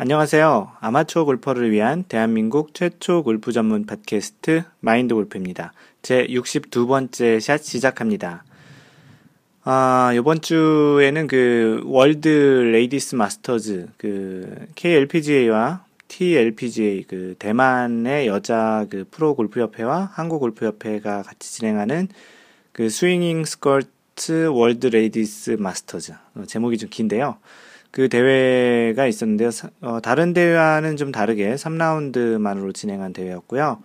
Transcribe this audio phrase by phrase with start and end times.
[0.00, 0.74] 안녕하세요.
[0.78, 5.72] 아마추어 골퍼를 위한 대한민국 최초 골프 전문 팟캐스트 마인드 골프입니다.
[6.02, 8.44] 제 62번째 샷 시작합니다.
[9.64, 19.34] 아, 요번 주에는 그 월드 레이디스 마스터즈 그 KLPGA와 TLPGA 그 대만의 여자 그 프로
[19.34, 22.06] 골프 협회와 한국 골프 협회가 같이 진행하는
[22.70, 27.38] 그 스윙잉 스커츠 월드 레이디스 마스터즈 어, 제목이 좀 긴데요.
[27.90, 29.50] 그 대회가 있었는데요.
[29.80, 33.82] 어, 다른 대회와는 좀 다르게 3라운드만으로 진행한 대회였고요.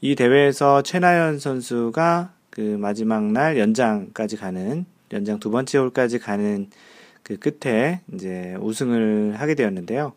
[0.00, 6.68] 이 대회에서 최나연 선수가 그 마지막 날 연장까지 가는 연장 두 번째 홀까지 가는
[7.22, 10.12] 그 끝에 이제 우승을 하게 되었는데요.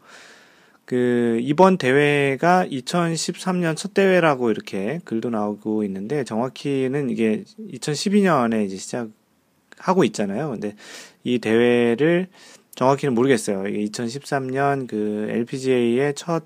[0.85, 10.03] 그 이번 대회가 2013년 첫 대회라고 이렇게 글도 나오고 있는데 정확히는 이게 2012년에 이제 시작하고
[10.05, 10.51] 있잖아요.
[10.51, 10.75] 근데
[11.23, 12.27] 이 대회를
[12.77, 13.63] 정확히는 모르겠어요.
[13.63, 16.45] 2013년 그 LPGA의 첫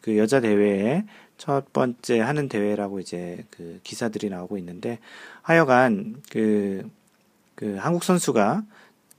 [0.00, 1.04] 그 여자 대회에
[1.38, 4.98] 첫 번째 하는 대회라고 이제 그 기사들이 나오고 있는데
[5.42, 6.88] 하여간 그,
[7.54, 8.64] 그 한국 선수가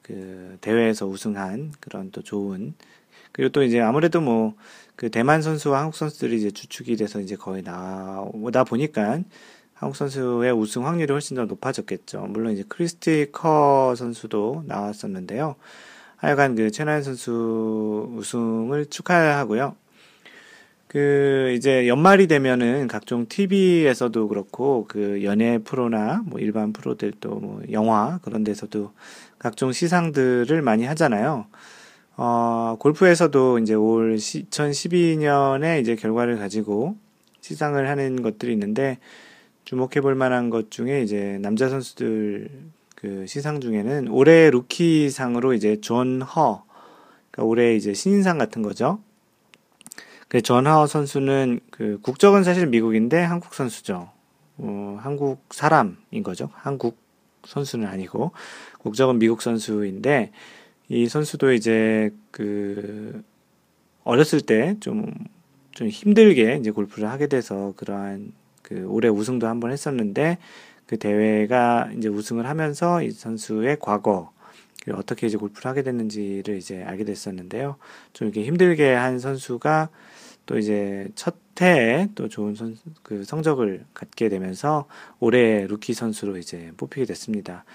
[0.01, 2.73] 그 대회에서 우승한 그런 또 좋은
[3.31, 4.55] 그리고 또 이제 아무래도 뭐
[4.97, 9.21] 그 대만 선수와 한국 선수들이 이제 주축이 돼서 이제 거의 나오다 보니까
[9.75, 12.21] 한국 선수의 우승 확률이 훨씬 더 높아졌겠죠.
[12.21, 15.55] 물론 이제 크리스티 커 선수도 나왔었는데요.
[16.17, 19.75] 하여간 그 최나연 선수 우승을 축하하고요.
[20.87, 28.19] 그 이제 연말이 되면은 각종 TV에서도 그렇고 그 연예 프로나 뭐 일반 프로들도 뭐 영화
[28.23, 28.93] 그런 데서도
[29.37, 31.45] 각종 시상들을 많이 하잖아요.
[32.15, 36.97] 어, 골프에서도 이제 올 2012년에 이제 결과를 가지고
[37.41, 38.97] 시상을 하는 것들이 있는데
[39.65, 42.49] 주목해 볼 만한 것 중에 이제 남자 선수들
[42.99, 46.63] 그 시상 중에는 올해 루키상으로 이제 존 허,
[47.29, 48.99] 그러니까 올해 이제 신인상 같은 거죠.
[50.27, 54.09] 그 존 허 선수는 그 국적은 사실 미국인데 한국 선수죠.
[54.57, 56.49] 어, 한국 사람인 거죠.
[56.53, 56.97] 한국
[57.45, 58.31] 선수는 아니고
[58.79, 60.31] 국적은 미국 선수인데
[60.89, 63.23] 이 선수도 이제 그
[64.05, 65.19] 어렸을 때 좀 좀
[65.87, 68.33] 힘들게 이제 골프를 하게 돼서 그러한
[68.63, 70.39] 그 올해 우승도 한번 했었는데
[70.87, 74.31] 그 대회가 이제 우승을 하면서 이 선수의 과거
[74.93, 77.75] 어떻게 이제 골프를 하게 됐는지를 이제 알게 됐었는데요.
[78.13, 79.89] 좀 이렇게 힘들게 한 선수가
[80.45, 84.85] 또 이제 첫 해에 또 좋은 선, 그 성적을 갖게 되면서
[85.19, 87.65] 올해 루키 선수로 이제 뽑히게 됐습니다.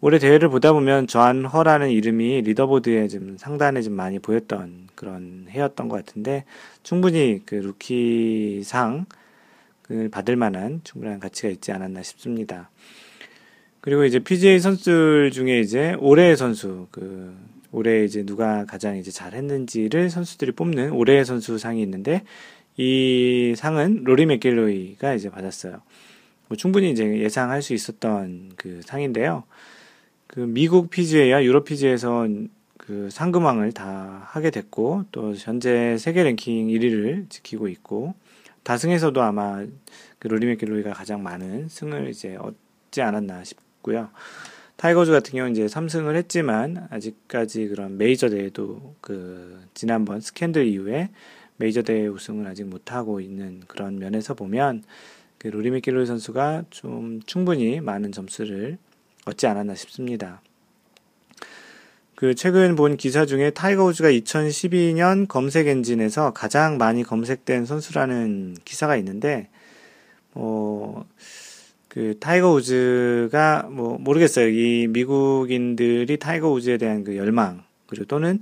[0.00, 5.88] 올해 대회를 보다 보면 존 허라는 이름이 리더보드에 좀 상단에 좀 많이 보였던 그런 해였던
[5.88, 6.44] 것 같은데
[6.82, 9.06] 충분히 그 루키상
[10.10, 12.70] 받을 만한 충분한 가치가 있지 않았나 싶습니다.
[13.80, 17.34] 그리고 이제 PGA 선수들 중에 이제 올해의 선수, 그,
[17.72, 22.22] 올해 이제 누가 가장 이제 잘했는지를 선수들이 뽑는 올해의 선수 상이 있는데,
[22.76, 25.80] 이 상은 로리 맥길로이가 이제 받았어요.
[26.48, 29.44] 뭐 충분히 이제 예상할 수 있었던 그 상인데요.
[30.26, 32.28] 그 미국 PGA와 유럽 PGA에서
[32.76, 38.14] 그 상금왕을 다 하게 됐고, 또 현재 세계 랭킹 1위를 지키고 있고,
[38.62, 39.64] 다승에서도 아마
[40.18, 44.10] 그 로리 맥길로이가 가장 많은 승을 이제 얻지 않았나 싶고요.
[44.76, 51.10] 타이거즈 같은 경우는 이제 3승을 했지만 아직까지 그런 메이저 대회도 그 지난번 스캔들 이후에
[51.56, 54.82] 메이저 대회 우승을 아직 못하고 있는 그런 면에서 보면
[55.36, 58.78] 그 로리 맥길로이 선수가 좀 충분히 많은 점수를
[59.26, 60.40] 얻지 않았나 싶습니다.
[62.20, 68.96] 그 최근 본 기사 중에 타이거 우즈가 2012년 검색 엔진에서 가장 많이 검색된 선수라는 기사가
[68.96, 69.48] 있는데
[70.34, 71.06] 뭐 그
[72.20, 74.50] 타이거 우즈가 뭐 모르겠어요.
[74.50, 78.38] 이 미국인들이 타이거 우즈에 대한 그 열망 그리고 또는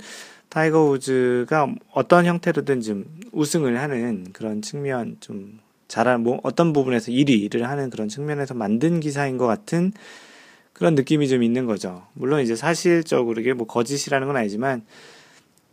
[0.49, 7.61] 타이거 우즈가 어떤 형태로든 좀 우승을 하는 그런 측면 좀 잘한 뭐 어떤 부분에서 1위를
[7.61, 9.93] 하는 그런 측면에서 만든 기사인 것 같은
[10.79, 12.07] 그런 느낌이 좀 있는 거죠.
[12.13, 14.85] 물론 이제 사실적으로 이게 뭐 거짓이라는 건 아니지만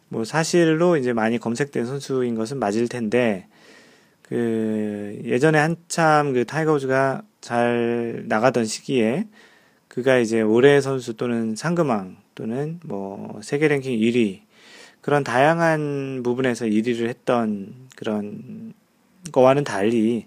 [0.09, 3.45] 뭐 사실로 이제 많이 검색된 선수인 것은 맞을 텐데
[4.23, 9.27] 그 예전에 한참 그 타이거 우즈가 잘 나가던 시기에
[9.89, 14.41] 그가 이제 올해 선수 또는 상금왕 또는 뭐 세계 랭킹 1위
[15.01, 18.73] 그런 다양한 부분에서 1위를 했던 그런
[19.31, 20.25] 거와는 달리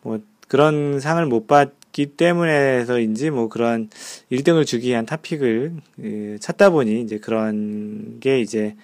[0.00, 0.18] 뭐
[0.48, 3.88] 그런 상을 못 받았기 때문에서인지 뭐 그런
[4.30, 8.76] 1등을 주기 위한 토픽을 그 찾다 보니 이제 그런 게 이제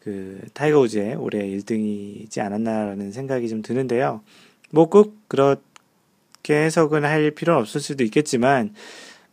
[0.00, 4.20] 그 타이거 우즈의 올해 1등이지 않았나라는 생각이 좀 드는데요.
[4.70, 8.74] 뭐 꼭 그렇게 해석은 할 필요는 없을 수도 있겠지만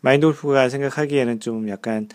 [0.02, 2.08] 마인드 골프가 생각하기에는 좀 약간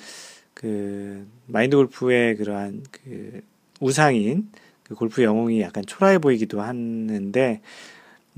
[0.54, 3.42] 그 마인드 골프의 그러한 그
[3.80, 4.48] 우상인
[4.84, 7.60] 그 골프 영웅이 약간 초라해 보이기도 하는데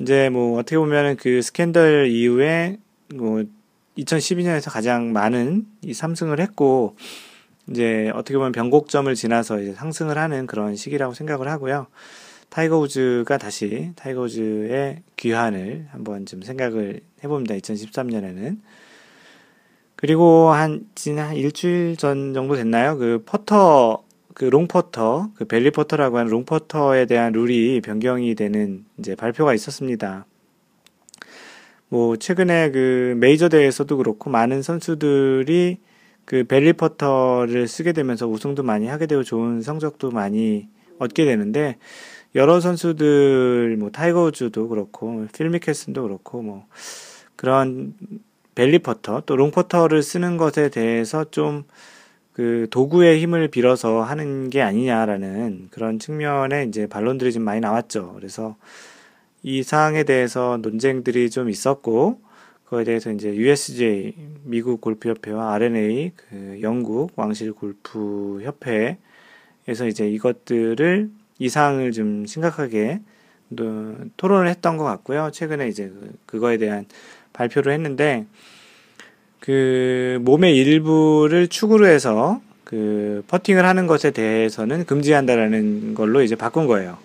[0.00, 2.78] 이제 뭐 어떻게 보면은 그 스캔들 이후에
[3.14, 3.43] 뭐
[3.98, 6.96] 2012년에서 가장 많은 이 3승을 했고
[7.69, 11.87] 이제 어떻게 보면 변곡점을 지나서 이제 상승을 하는 그런 시기라고 생각을 하고요.
[12.48, 17.54] 타이거 우즈가 다시 타이거 우즈의 귀환을 한번 좀 생각을 해봅니다.
[17.56, 18.58] 2013년에는.
[19.96, 22.98] 그리고 한, 지난 일주일 전 정도 됐나요?
[22.98, 24.04] 그 퍼터,
[24.38, 30.27] 그 롱퍼터, 그 belly 퍼터라고 하는 롱퍼터에 대한 룰이 변경이 되는 이제 발표가 있었습니다.
[31.88, 35.79] 뭐, 최근에 그 메이저 대회에서도 그렇고 많은 선수들이
[36.27, 40.69] 그 belly 퍼터를 쓰게 되면서 우승도 많이 하게 되고 좋은 성적도 많이
[40.99, 41.79] 얻게 되는데,
[42.35, 46.67] 여러 선수들, 뭐, 타이거 우즈도 그렇고, 필 미켈슨도 그렇고, 뭐,
[47.37, 47.94] 그런
[48.55, 51.65] belly 퍼터, 또 롱퍼터를 쓰는 것에 대해서 좀
[52.37, 58.12] 그 도구의 힘을 빌어서 하는 게 아니냐라는 그런 측면에 이제 반론들이 좀 많이 나왔죠.
[58.15, 58.56] 그래서
[59.43, 62.21] 이 사항에 대해서 논쟁들이 좀 있었고,
[62.65, 64.12] 그거에 대해서 이제 USJ,
[64.43, 71.09] 미국 골프 협회와 RNA, 그 영국 왕실 골프 협회에서 이제 이것들을
[71.39, 73.00] 이 사항을 좀 심각하게
[74.19, 75.31] 토론을 했던 것 같고요.
[75.32, 76.85] 최근에 이제 그, 그거에 대한
[77.32, 78.27] 발표를 했는데
[79.46, 86.98] 그 몸의 일부를 축으로 해서 그 퍼팅을 하는 것에 대해서는 금지한다라는 걸로 이제 바꾼 거예요.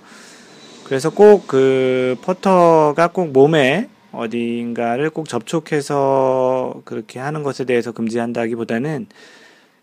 [0.85, 9.05] 그래서 꼭 그 퍼터가 꼭 몸에 어딘가를 꼭 접촉해서 그렇게 하는 것에 대해서 금지한다기보다는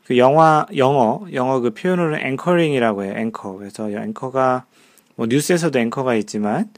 [0.04, 3.14] 그 영화 영어 영어 그 표현으로 anchoring이라고 해요.
[3.16, 3.52] 앵커.
[3.56, 4.64] 그래서 앵커가
[5.14, 6.70] 뭐 뉴스에서도 앵커가 있지만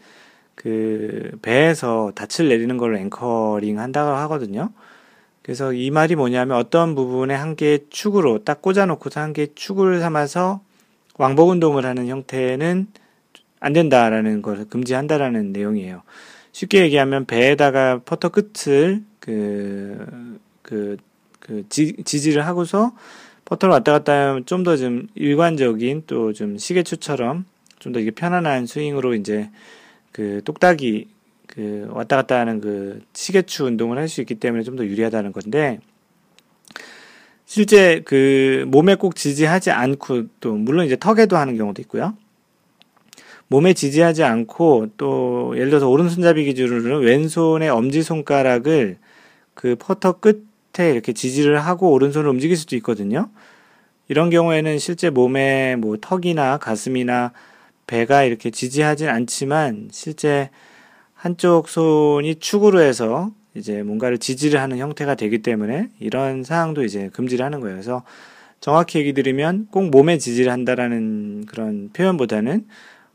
[0.55, 4.71] 그 배에서 닻을 내리는 걸로 anchoring 한다고 하거든요.
[5.51, 10.61] 그래서 이 말이 뭐냐면 어떤 부분에 한 개의 축으로 딱 꽂아놓고서 한 개의 축을 삼아서
[11.19, 12.87] 왕복 운동을 하는 형태는
[13.59, 16.03] 안 된다라는 걸 금지한다라는 내용이에요.
[16.53, 20.99] 쉽게 얘기하면 배에다가 퍼터 끝을 그, 그,
[21.41, 22.93] 그 지, 지지를 하고서
[23.45, 27.45] 퍼터를 왔다 갔다 하면 좀 더 좀 일관적인 또 좀 시계추처럼
[27.81, 29.51] 좀 더 이게 편안한 스윙으로 이제
[30.13, 31.09] 그 똑딱이
[31.53, 35.81] 그 왔다 갔다 하는 그 시계추 운동을 할 수 있기 때문에 좀 더 유리하다는 건데
[37.45, 42.15] 실제 그 몸에 꼭 지지하지 않고 또 물론 이제 턱에도 하는 경우도 있고요.
[43.49, 48.99] 몸에 지지하지 않고 또 예를 들어서 오른손잡이 기준으로는 왼손의 엄지 손가락을
[49.55, 53.29] 그 퍼터 끝에 이렇게 지지를 하고 오른손을 움직일 수도 있거든요.
[54.09, 57.33] 이런 경우에는 실제 몸에 뭐 턱이나 가슴이나
[57.89, 60.51] 배가 이렇게 지지하진 않지만 실제
[61.21, 67.45] 한쪽 손이 축으로 해서 이제 뭔가를 지지를 하는 형태가 되기 때문에 이런 사항도 이제 금지를
[67.45, 67.75] 하는 거예요.
[67.75, 68.03] 그래서
[68.61, 72.67] 정확히 얘기 드리면 꼭 몸에 지지를 한다라는 그런 표현보다는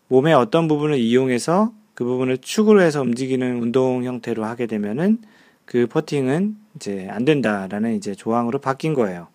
[0.10, 5.18] 몸의 어떤 부분을 이용해서 그 부분을 축으로 해서 움직이는 운동 형태로 하게 되면은
[5.66, 9.30] 그 퍼팅은 이제 안 된다라는 이제 조항으로 바뀐 거예요.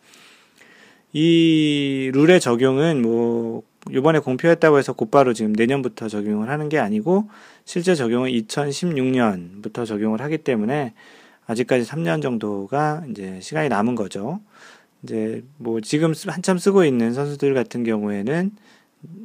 [1.13, 7.29] 이 룰의 적용은 뭐 요번에 공표했다고 해서 곧바로 지금 내년부터 적용을 하는 게 아니고
[7.65, 10.95] 실제 적용은 2016년부터 적용을 하기 때문에
[11.47, 14.41] 아직까지 3년 정도가 이제 시간이 남은 거죠.
[15.03, 18.51] 이제 뭐 지금 한참 쓰고 있는 선수들 같은 경우에는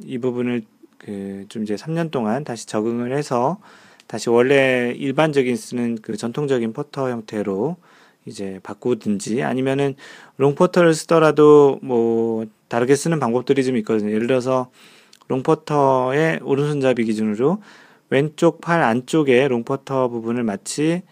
[0.04, 0.62] 이 부분을
[0.98, 3.58] 그 좀 이제 3년 동안 다시 적응을 해서
[4.06, 7.76] 다시 원래 일반적인 쓰는 그 전통적인 퍼터 형태로
[8.26, 9.94] 이제 바꾸든지 아니면은
[10.36, 14.10] 롱퍼터를 쓰더라도 뭐 다르게 쓰는 방법들이 좀 있거든요.
[14.10, 14.70] 예를 들어서
[15.28, 17.62] 롱퍼터의 오른손잡이 기준으로
[18.10, 21.02] 왼쪽 팔 안쪽에 롱퍼터 부분을 마치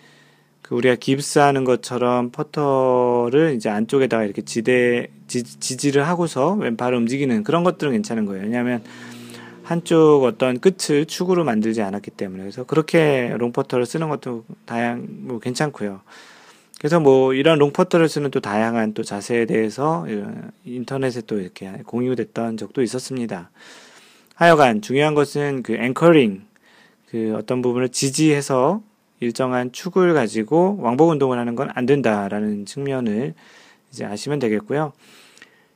[0.62, 7.64] 그 우리가 깁스하는 것처럼 퍼터를 이제 안쪽에다가 이렇게 지대 지, 지지를 하고서 왼팔을 움직이는 그런
[7.64, 8.44] 것들은 괜찮은 거예요.
[8.44, 8.82] 왜냐하면
[9.62, 16.00] 한쪽 어떤 끝을 축으로 만들지 않았기 때문에 그래서 그렇게 롱퍼터를 쓰는 것도 다양 뭐 괜찮고요.
[16.84, 20.06] 그래서 뭐 이런 롱퍼터를 쓰는 또 다양한 또 자세에 대해서
[20.66, 23.50] 인터넷에 또 이렇게 공유됐던 적도 있었습니다.
[24.34, 26.42] 하여간 중요한 것은 그 앵커링,
[27.08, 28.82] 그 어떤 부분을 지지해서
[29.20, 33.32] 일정한 축을 가지고 왕복 운동을 하는 건 안 된다라는 측면을
[33.90, 34.92] 이제 아시면 되겠고요.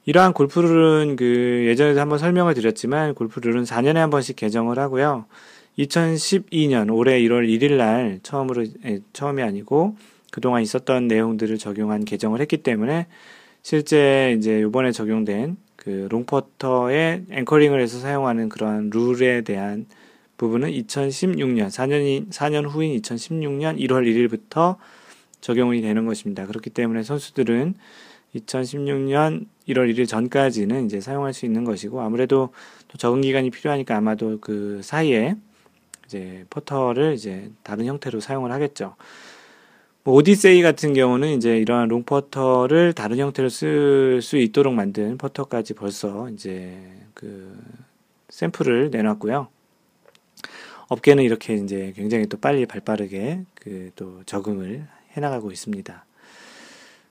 [0.05, 5.25] 이러한 골프룰은 그 예전에도 한번 설명을 드렸지만 골프룰은 4년에 한 번씩 개정을 하고요.
[5.79, 9.97] 2012년 올해 1월 1일 날 처음으로 예, 처음이 아니고
[10.31, 13.07] 그동안 있었던 내용들을 적용한 개정을 했기 때문에
[13.63, 19.87] 실제 이제 요번에 적용된 그 롱퍼터의 앵커링을 해서 사용하는 그런 룰에 대한
[20.37, 24.77] 부분은 2016년 4년이 4년 후인 2016년 1월 1일부터
[25.41, 26.47] 적용이 되는 것입니다.
[26.47, 27.75] 그렇기 때문에 선수들은
[28.37, 32.51] 2016년 1월 1일 전까지는 이제 사용할 수 있는 것이고 아무래도
[32.89, 35.35] 또 적응 기간이 필요하니까 아마도 그 사이에
[36.07, 38.97] 이제 퍼터를 이제 다른 형태로 사용을 하겠죠.
[40.09, 45.75] 뭐 오디세이 같은 경우는 이제 이러한 롱 퍼터를 다른 형태로 쓸 수 있도록 만든 퍼터까지
[45.75, 46.79] 벌써 이제
[47.13, 47.55] 그
[48.31, 49.49] 샘플을 내놨고요.
[50.89, 56.07] 업계는 이렇게 이제 굉장히 또 빨리 발빠르게 그 또 적응을 해나가고 있습니다.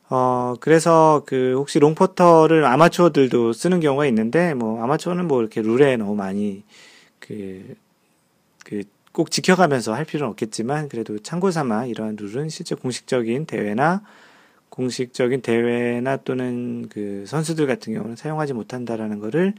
[0.09, 6.15] 어, 그래서 그 혹시 롱퍼터를 아마추어들도 쓰는 경우가 있는데 뭐 아마추어는 뭐 이렇게 룰에 너무
[6.15, 6.63] 많이
[7.19, 7.75] 그,
[8.65, 8.81] 그
[9.17, 14.03] 꼭 지켜가면서 할 필요는 없겠지만 그래도 참고 삼아 이러한 룰은 실제 공식적인 대회나
[14.69, 19.55] 공식적인 대회나 또는 그 선수들 같은 경우는 사용하지 못한다라는 거를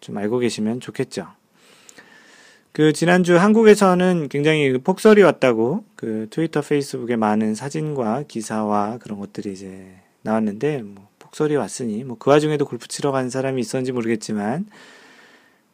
[0.00, 1.28] 좀 알고 계시면 좋겠죠.
[2.72, 9.52] 그 지난주 한국에서는 굉장히 그 폭설이 왔다고 그 트위터 페이스북에 많은 사진과 기사와 그런 것들이
[9.52, 9.86] 이제
[10.22, 14.66] 나왔는데 뭐 폭설이 왔으니 뭐 그 와중에도 골프 치러 간 사람이 있었는지 모르겠지만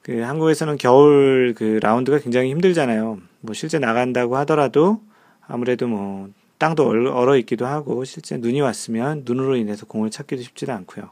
[0.02, 3.18] 그 한국에서는 겨울 그 라운드가 굉장히 힘들잖아요.
[3.40, 5.00] 뭐 실제 나간다고 하더라도
[5.46, 6.28] 아무래도 뭐
[6.58, 11.10] 땅도 얼어 있기도 하고 실제 눈이 왔으면 눈으로 인해서 공을 찾기도 쉽지도 않고요.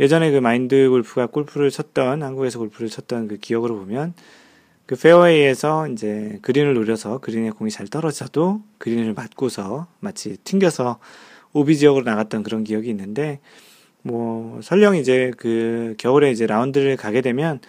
[0.00, 4.14] 예전에 그 마인드 골프가 골프를 쳤던 한국에서 골프를 쳤던 그 기억으로 보면
[4.86, 10.98] 그 페어웨이에서 이제 그린을 노려서 그린에 공이 잘 떨어져도 그린을 맞고서 마치 튕겨서
[11.52, 13.40] 오비 지역으로 나갔던 그런 기억이 있는데
[14.02, 17.60] 뭐 설령 이제 그 겨울에 이제 라운드를 가게 되면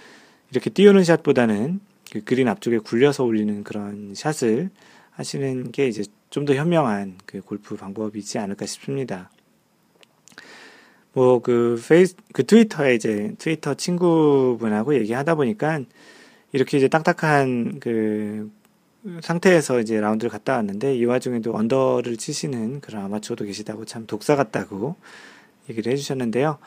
[0.51, 1.79] 이렇게 띄우는 샷보다는
[2.11, 4.69] 그 그린 앞쪽에 굴려서 올리는 그런 샷을
[5.11, 9.29] 하시는 게 이제 좀 더 현명한 그 골프 방법이지 않을까 싶습니다.
[11.13, 15.81] 뭐 그 페이스 그 트위터에 이제 트위터 친구분하고 얘기하다 보니까
[16.51, 18.51] 이렇게 이제 딱딱한 그
[19.21, 24.95] 상태에서 이제 라운드를 갔다 왔는데 이 와중에도 언더를 치시는 그런 아마추어도 계시다고 참 독사 같다고
[25.69, 26.57] 얘기를 해주셨는데요.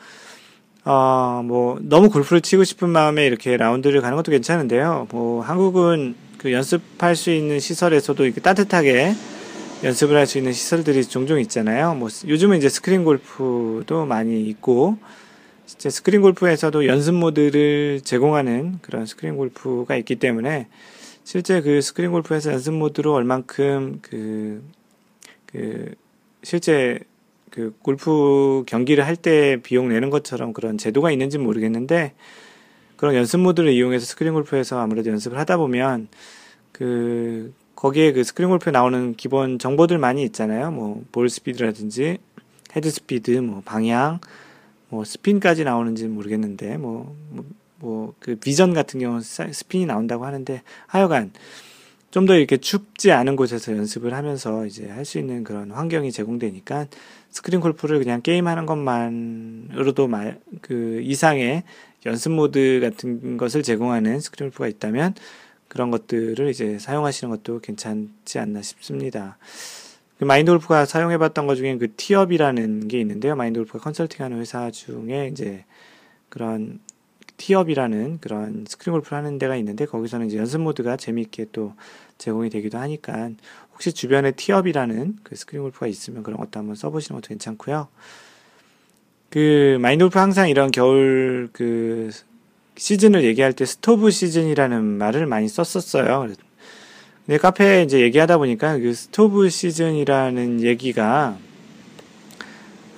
[0.85, 5.07] 어, 뭐, 너무 골프를 치고 싶은 마음에 이렇게 라운드를 가는 것도 괜찮은데요.
[5.11, 9.13] 뭐, 한국은 그 연습할 수 있는 시설에서도 이렇게 따뜻하게
[9.83, 11.93] 연습을 할 수 있는 시설들이 종종 있잖아요.
[11.95, 14.97] 뭐, 요즘은 이제 스크린 골프도 많이 있고,
[15.65, 20.67] 실제 스크린 골프에서도 연습 모드를 제공하는 그런 스크린 골프가 있기 때문에
[21.25, 24.63] 실제 그 스크린 골프에서 연습 모드로 얼만큼 그,
[25.45, 25.93] 그,
[26.41, 26.99] 실제
[27.57, 32.13] 그 골프 경기를 할 때 비용 내는 것처럼 그런 제도가 있는지 모르겠는데
[32.97, 36.07] 그런 연습 모드를 이용해서 스크린 골프에서 아무래도 연습을 하다 보면
[36.71, 40.69] 그 거기에 그 스크린 골프에 나오는 기본 정보들 많이 있잖아요.
[40.69, 42.19] 뭐 볼 스피드라든지
[42.75, 44.19] 헤드 스피드, 뭐 방향,
[44.89, 51.31] 뭐 스핀까지 나오는지는 모르겠는데 뭐뭐뭐그 비전 같은 경우는 스핀이 나온다고 하는데 하여간
[52.11, 56.87] 좀 더 이렇게 춥지 않은 곳에서 연습을 하면서 이제 할 수 있는 그런 환경이 제공되니까
[57.29, 61.63] 스크린 골프를 그냥 게임하는 것만으로도 말, 그 이상의
[62.05, 65.15] 연습 모드 같은 것을 제공하는 스크린 골프가 있다면
[65.67, 69.37] 그런 것들을 이제 사용하시는 것도 괜찮지 않나 싶습니다.
[70.17, 73.35] 그 마인드 골프가 사용해봤던 것 중에 그 티업이라는 게 있는데요.
[73.35, 75.65] 마인드 골프가 컨설팅하는 회사 중에 이제
[76.29, 76.79] 그런
[77.37, 81.73] 티업이라는 그런 스크린 골프를 하는 데가 있는데 거기서는 이제 연습 모드가 재미있게 또
[82.17, 83.29] 제공이 되기도 하니까
[83.73, 87.87] 혹시 주변에 티업이라는 그 스크린 골프가 있으면 그런 것도 한번 써보시는 것도 괜찮고요.
[89.29, 92.09] 그 마인드 골프 항상 이런 겨울 그
[92.75, 96.27] 시즌을 얘기할 때 스토브 시즌이라는 말을 많이 썼었어요.
[97.25, 101.37] 근데 카페에 이제 얘기하다 보니까 그 스토브 시즌이라는 얘기가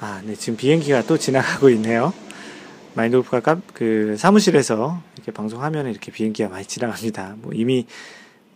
[0.01, 2.13] 아, 네, 지금 비행기가 또 지나가고 있네요.
[2.96, 7.38] 마인드골프가 카, 그 사무실에서 이렇게 방송하면 이렇게 비행기가 많이 지나갑니다.
[7.41, 7.86] 뭐 이미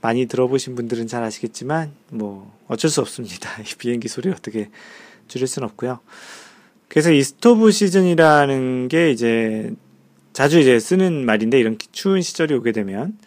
[0.01, 3.49] 많이 들어보신 분들은 잘 아시겠지만 뭐 어쩔 수 없습니다.
[3.63, 4.69] 이 비행기 소리 어떻게
[5.27, 5.99] 줄일 수는 없고요.
[6.89, 9.71] 그래서 이 스토브 시즌이라는 게 이제
[10.33, 13.17] 자주 이제 쓰는 말인데 이런 추운 시절이 오게 되면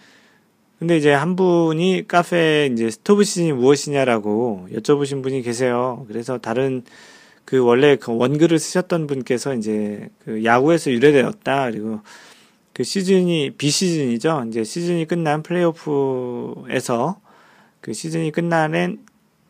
[0.79, 6.05] 근데 이제 한 분이 카페에 이제 스토브 시즌이 무엇이냐라고 여쭤보신 분이 계세요.
[6.09, 6.85] 그래서 다른
[7.47, 11.71] 그 원래 그 원글을 쓰셨던 분께서 이제 그 야구에서 유래되었다.
[11.71, 12.01] 그리고
[12.75, 14.45] 그 시즌이 비시즌이죠.
[14.49, 17.21] 이제 시즌이 끝난 플레이오프에서
[17.81, 18.99] 그 시즌이 끝나는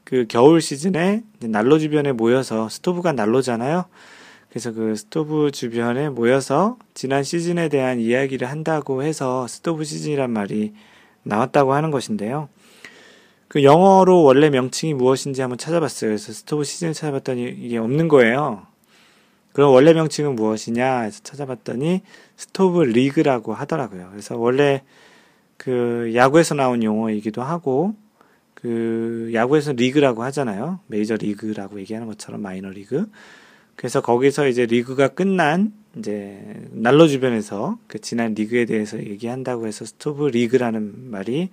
[0.04, 3.86] 그 겨울 시즌에 난로 주변에 모여서 스토브가 난로잖아요.
[4.50, 10.74] 그래서 그 스토브 주변에 모여서 지난 시즌에 대한 이야기를 한다고 해서 스토브 시즌이란 말이
[11.22, 12.48] 나왔다고 하는 것인데요.
[13.48, 16.10] 그 영어로 원래 명칭이 무엇인지 한번 찾아봤어요.
[16.10, 18.66] 그래서 스토브 시즌을 찾아봤더니 이게 없는 거예요.
[19.52, 22.02] 그럼 원래 명칭은 무엇이냐 해서 찾아봤더니
[22.36, 24.08] 스토브 리그라고 하더라고요.
[24.10, 24.82] 그래서 원래
[25.56, 27.94] 그 야구에서 나온 용어이기도 하고
[28.52, 30.80] 그 야구에서 리그라고 하잖아요.
[30.88, 33.06] 메이저 리그라고 얘기하는 것처럼 마이너 리그.
[33.76, 40.26] 그래서 거기서 이제 리그가 끝난 이제 난로 주변에서 그 지난 리그에 대해서 얘기한다고 해서 스토브
[40.26, 41.50] 리그라는 말이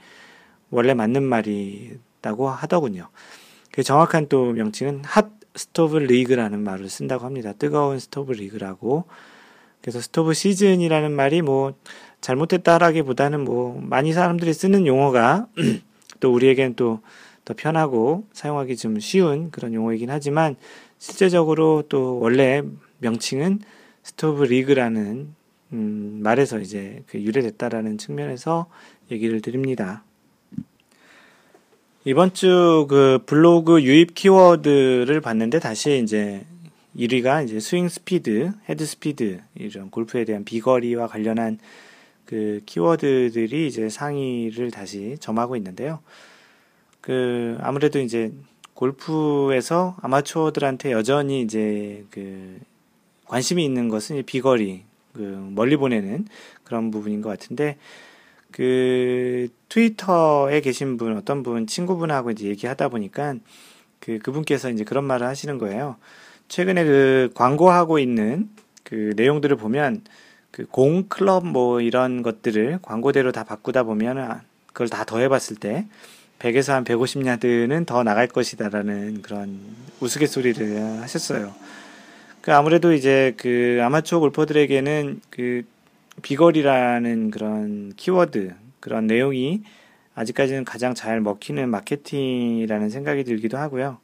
[0.74, 3.10] 원래 맞는 말이라고 하더군요.
[3.72, 7.54] 그 정확한 또 명칭은 Hot Stove League라는 말을 쓴다고 합니다.
[7.54, 9.06] 뜨거운 스토브 리그라고.
[9.82, 11.74] 그래서 스토브 시즌이라는 말이 뭐
[12.22, 15.48] 잘못했다라기보다는 뭐 많이 사람들이 쓰는 용어가
[16.20, 17.02] 또 우리에겐 또
[17.46, 20.56] 더 편하고 사용하기 좀 쉬운 그런 용어이긴 하지만
[20.98, 22.64] 실제적으로 또 원래
[23.00, 23.60] 명칭은
[24.04, 25.36] 스토브 리그라는
[25.74, 28.68] 음, 말에서 이제 그 유래됐다라는 측면에서
[29.12, 30.04] 얘기를 드립니다.
[32.06, 36.46] 이번 주 그 블로그 유입 키워드를 봤는데 다시 이제
[36.98, 41.60] 1위가 이제 스윙 스피드, 헤드 스피드 이런 골프에 대한 비거리와 관련한
[42.26, 46.00] 그 키워드들이 이제 상위를 다시 점하고 있는데요.
[47.00, 48.34] 그 아무래도 이제
[48.74, 52.60] 골프에서 아마추어들한테 여전히 이제 그
[53.28, 54.84] 관심이 있는 것은 비거리,
[55.14, 55.22] 그
[55.56, 56.28] 멀리 보내는
[56.66, 57.78] 그런 부분인 것 같은데
[58.54, 63.36] 그 트위터에 계신 분 어떤 분 친구분하고 이제 얘기하다 보니까
[64.00, 65.98] 그 그분께서 이제 그런 말을 하시는 거예요.
[66.48, 68.50] 최근에 그 광고하고 있는
[68.84, 70.04] 그 내용들을 보면
[70.52, 75.88] 그 공 클럽 뭐 이런 것들을 광고대로 다 바꾸다 보면 그걸 다 더해봤을 때
[76.38, 79.60] 100에서 한 150야드는 더 나갈 것이다라는 그런
[80.00, 81.56] 우스갯소리를 하셨어요.
[82.42, 85.64] 그 아무래도 이제 그 아마추어 골퍼들에게는 그
[86.22, 89.64] 비거리라는 그런 키워드, 그런 내용이
[90.16, 93.98] 아직까지는 가장 잘 먹히는 마케팅이라는 생각이 들기도 하고요.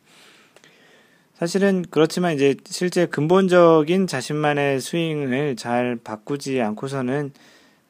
[1.36, 7.32] 사실은 그렇지만 이제 실제 근본적인 자신만의 스윙을 잘 바꾸지 않고서는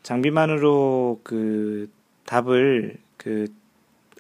[0.03, 1.89] 장비만으로 그
[2.25, 3.47] 답을 그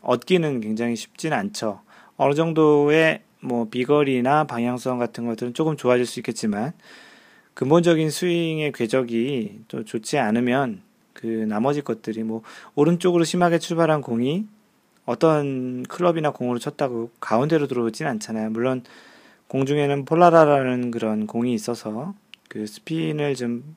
[0.01, 1.81] 얻기는 굉장히 쉽지는 않죠.
[2.17, 6.73] 어느 정도의 뭐 비거리나 방향성 같은 것들은 조금 좋아질 수 있겠지만
[7.59, 12.41] 근본적인 스윙의 궤적이 또 좋지 않으면 그 나머지 것들이 뭐
[12.73, 14.45] 오른쪽으로 심하게 출발한 공이
[15.05, 18.51] 어떤 클럽이나 공으로 쳤다고 가운데로 들어오진 않잖아요.
[18.51, 18.83] 물론
[19.49, 22.13] 공중에는 폴라라라는 그런 공이 있어서
[22.47, 23.75] 그 스핀을 좀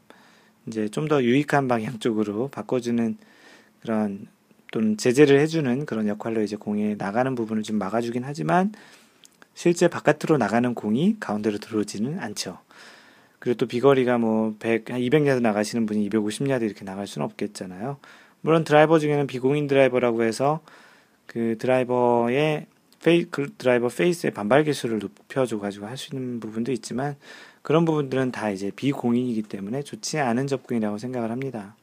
[0.68, 3.16] 이제 좀 더 유익한 방향 쪽으로 바꿔주는
[3.80, 4.28] 그런
[4.70, 8.72] 또는 제재를 해주는 그런 역할로 이제 공에 나가는 부분을 좀 막아주긴 하지만
[9.54, 12.58] 실제 바깥으로 나가는 공이 가운데로 들어오지는 않죠.
[13.42, 17.96] 그리고 또 비거리가 뭐 100, 200야드 나가시는 분이 250야드 이렇게 나갈 수는 없겠잖아요.
[18.40, 20.60] 물론 드라이버 중에는 비공인 드라이버라고 해서
[21.26, 22.66] 그 드라이버의
[23.02, 27.16] 페이, 그 드라이버 face의 반발 계수를 높여줘가지고 할 수 있는 부분도 있지만
[27.62, 31.74] 그런 부분들은 다 이제 비공인이기 때문에 좋지 않은 접근이라고 생각을 합니다.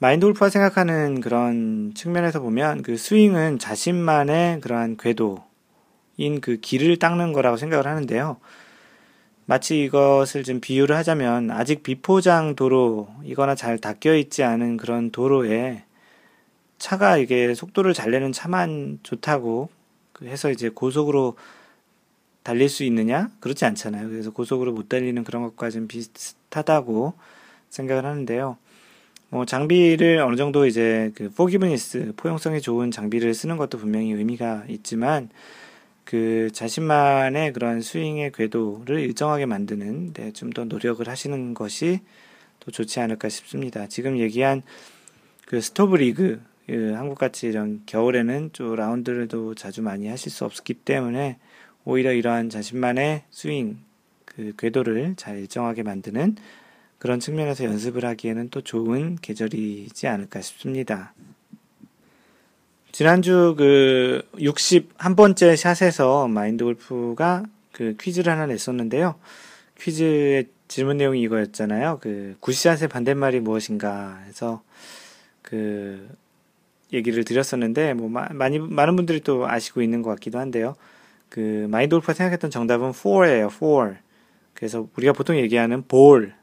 [0.00, 7.56] 마인드 골프가 생각하는 그런 측면에서 보면 그 스윙은 자신만의 그러한 궤도인 그 길을 닦는 거라고
[7.56, 8.38] 생각을 하는데요.
[9.48, 15.84] 마치 이것을 좀 비유를 하자면 아직 비포장 도로이거나 잘 닦여 있지 않은 그런 도로에
[16.78, 19.70] 차가 이게 속도를 잘 내는 차만 좋다고
[20.12, 21.34] 그 해서 이제 고속으로
[22.42, 23.30] 달릴 수 있느냐?
[23.40, 24.10] 그렇지 않잖아요.
[24.10, 27.14] 그래서 고속으로 못 달리는 그런 것과 좀 비슷하다고
[27.70, 28.58] 생각을 하는데요.
[29.30, 35.30] 뭐 장비를 어느 정도 이제 그 forgiveness 포용성이 좋은 장비를 쓰는 것도 분명히 의미가 있지만
[36.08, 42.00] 그 자신만의 그런 스윙의 궤도를 일정하게 만드는 데 좀 더 노력을 하시는 것이
[42.60, 43.88] 더 좋지 않을까 싶습니다.
[43.88, 44.62] 지금 얘기한
[45.44, 51.36] 그 스토브 리그 그 한국같이 이런 겨울에는 좀 라운드를도 자주 많이 하실 수 없기 때문에
[51.84, 53.76] 오히려 이러한 자신만의 스윙
[54.24, 56.36] 그 궤도를 잘 일정하게 만드는
[56.98, 61.12] 그런 측면에서 연습을 하기에는 또 좋은 계절이지 않을까 싶습니다.
[62.92, 69.14] 지난주 그 61번째 샷에서 마인드 골프가 그 퀴즈를 하나 냈었는데요.
[69.78, 71.98] 퀴즈의 질문 내용이 이거였잖아요.
[72.02, 74.62] 그 굿샷의 반대말이 무엇인가 해서
[75.42, 76.08] 그
[76.92, 80.74] 얘기를 드렸었는데 뭐 마, 많이 많은 분들이 또 아시고 있는 것 같기도 한데요.
[81.28, 83.50] 그 마인드 골프가 생각했던 정답은 4예요.
[83.50, 83.98] 4.
[84.54, 86.34] 그래서 우리가 보통 얘기하는 볼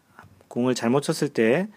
[0.48, 1.68] 공을 잘못 쳤을 때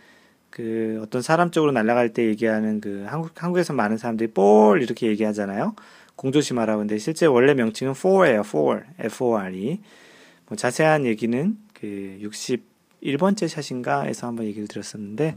[0.50, 5.74] 그 어떤 사람 쪽으로 날아갈 때 얘기하는 그 한국 한국에서 많은 사람들이 볼 이렇게 얘기하잖아요.
[6.16, 8.42] 공조심하라고 근데 실제 원래 명칭은 4예요.
[8.42, 9.04] 4.
[9.06, 9.80] F-O-R-E.
[10.48, 15.36] 뭐 자세한 얘기는 그 61번째 샷인가에서 한번 얘기를 드렸었는데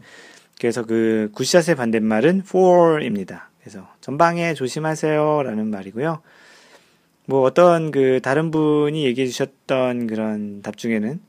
[0.60, 3.44] 그래서 그 굿샷의 반대말은 4입니다.
[3.60, 6.22] 그래서 전방에 조심하세요라는 말이고요.
[7.26, 11.20] 뭐 어떤 그 다른 분이 얘기해 주셨던 그런 답 중에는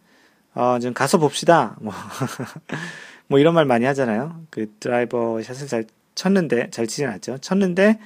[0.54, 1.76] 어, 좀 가서 봅시다.
[1.80, 1.92] 뭐
[3.32, 4.44] 뭐 이런 말 많이 하잖아요.
[4.50, 7.38] 그 드라이버 샷을 잘 쳤는데, 잘 치진 않죠.
[7.38, 7.98] 쳤는데,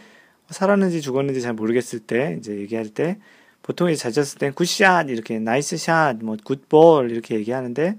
[0.50, 3.18] 살았는지 죽었는지 잘 모르겠을 때, 이제 얘기할 때,
[3.66, 7.98] 보통 이제 잘 쳤을 땐 good shot 이렇게 nice shot, 뭐 good ball 이렇게 얘기하는데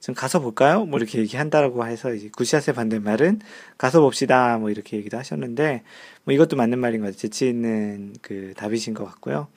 [0.00, 0.86] 좀 가서 볼까요?
[0.86, 3.40] 뭐 이렇게 얘기한다라고 해서 이제 굿샷의 반대말은
[3.76, 4.56] 가서 봅시다.
[4.56, 5.82] 뭐 이렇게 얘기도 하셨는데
[6.24, 7.18] 뭐 이것도 맞는 말인 것 같아요.
[7.18, 9.48] 재치 있는 그 답이신 것 같고요.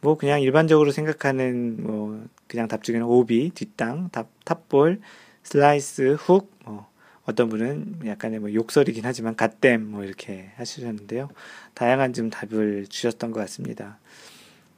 [0.00, 5.00] 뭐 그냥 일반적으로 생각하는 뭐 그냥 답 중에는 오비, 뒷땅, top, top ball,
[5.46, 6.88] 슬라이스, 훅, 뭐
[7.24, 11.28] 어떤 분은 약간의 뭐 욕설이긴 하지만 goddamn 뭐 이렇게 하시셨는데요.
[11.74, 13.98] 다양한 좀 답을 주셨던 것 같습니다.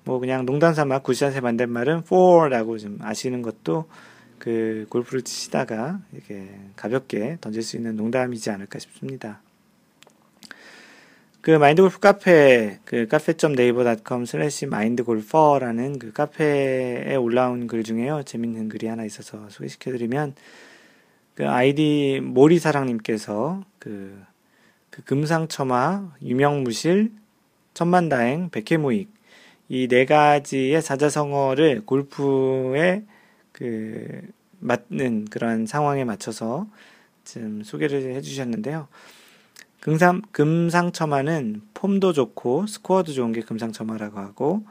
[0.05, 3.89] 뭐 그냥 농담 삼아 굿샷의 반대말은 fore라고 좀 아시는 것도
[4.39, 9.41] 그 골프를 치시다가 이렇게 가볍게 던질 수 있는 농담이지 않을까 싶습니다.
[11.49, 18.23] 그 마인드 골프 카페 그 cafe.naver.com slash mindgolfer라는 그 카페에 올라온 글 중에요.
[18.25, 20.35] 재밌는 글이 하나 있어서 소개시켜 드리면
[21.35, 24.23] 그 아이디 모리사랑님께서 그,
[24.91, 27.13] 그 금상첨화, 유명무실,
[27.73, 29.11] 천만다행, 백해무익
[29.71, 33.05] 이 네 가지의 사자성어를 골프에
[33.53, 34.21] 그
[34.59, 36.67] 맞는 그런 상황에 맞춰서
[37.25, 38.87] 좀 소개를 해주셨는데요.
[39.81, 44.65] 금상, 금상첨화는 폼도 좋고 스코어도 좋은 게 금상첨화라고 하고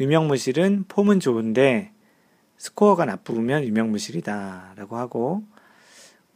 [0.00, 1.92] 유명무실은 폼은 좋은데
[2.56, 5.42] 스코어가 나쁘면 유명무실이다라고 하고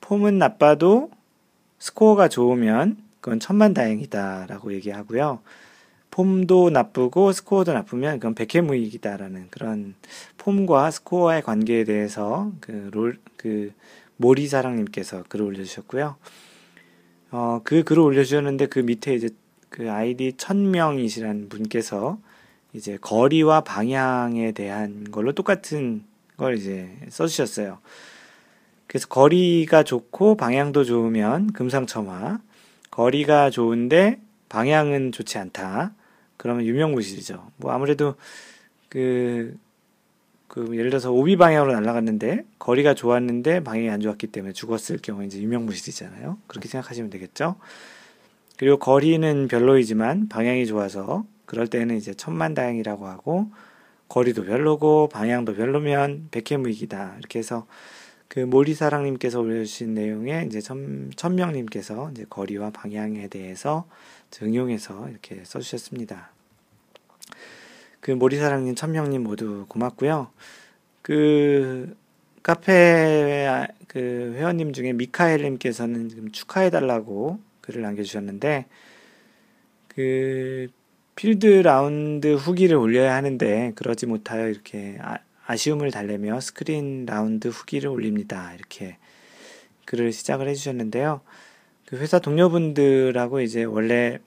[0.01, 1.11] 폼은 나빠도
[1.79, 5.41] 스코어가 좋으면 그건 천만다행이다라고 얘기하고요.
[6.11, 9.95] 폼도 나쁘고 스코어도 나쁘면 그건 백해무익이다라는 그런
[10.39, 13.73] 폼과 스코어의 관계에 대해서 그 롤, 그
[14.19, 16.17] 모리사랑님께서 글을 올려주셨고요.
[17.33, 19.31] 어, 그 글을 올려주셨는데 그 밑에 이제
[19.71, 22.19] 그 아이디 천명이시란 분께서
[22.75, 26.05] 이제 거리와 방향에 대한 걸로 똑같은
[26.37, 27.79] 걸 이제 써주셨어요.
[28.87, 32.41] 그래서 거리가 좋고 방향도 좋으면 금상첨화,
[32.91, 35.95] 거리가 좋은데 방향은 좋지 않다.
[36.37, 37.51] 그러면 유명무실이죠.
[37.57, 38.15] 뭐 아무래도
[38.91, 39.57] 그,
[40.53, 45.41] 그 예를 들어서 오비 방향으로 날아갔는데 거리가 좋았는데 방향이 안 좋았기 때문에 죽었을 경우에 이제
[45.41, 46.37] 유명무실이잖아요.
[46.47, 47.57] 그렇게 생각하시면 되겠죠.
[48.59, 53.47] 그리고 거리는 별로이지만 방향이 좋아서 그럴 때는 이제 천만다행이라고 하고
[54.09, 57.15] 거리도 별로고 방향도 별로면 백해무익이다.
[57.19, 57.67] 이렇게 해서
[58.29, 63.87] 그 모리사랑님께서 올려주신 내용에 이제 천, 천명님께서 이제 거리와 방향에 대해서
[64.43, 66.32] 응용해서 이렇게 써주셨습니다.
[68.03, 70.29] 그 모리사랑님, 천명님 모두 고맙고요.
[71.03, 71.97] 그
[72.43, 78.67] 카페 그 회원님 중에 미카엘님께서는 지금 축하해달라고 글을 남겨주셨는데
[79.87, 80.67] 그
[81.15, 88.53] 필드 라운드 후기를 올려야 하는데 그러지 못하여 이렇게 아, 아쉬움을 달래며 스크린 라운드 후기를 올립니다.
[88.55, 88.97] 이렇게
[89.85, 91.21] 글을 시작을 해주셨는데요.
[91.87, 94.19] 그 회사 동료분들하고 이제 원래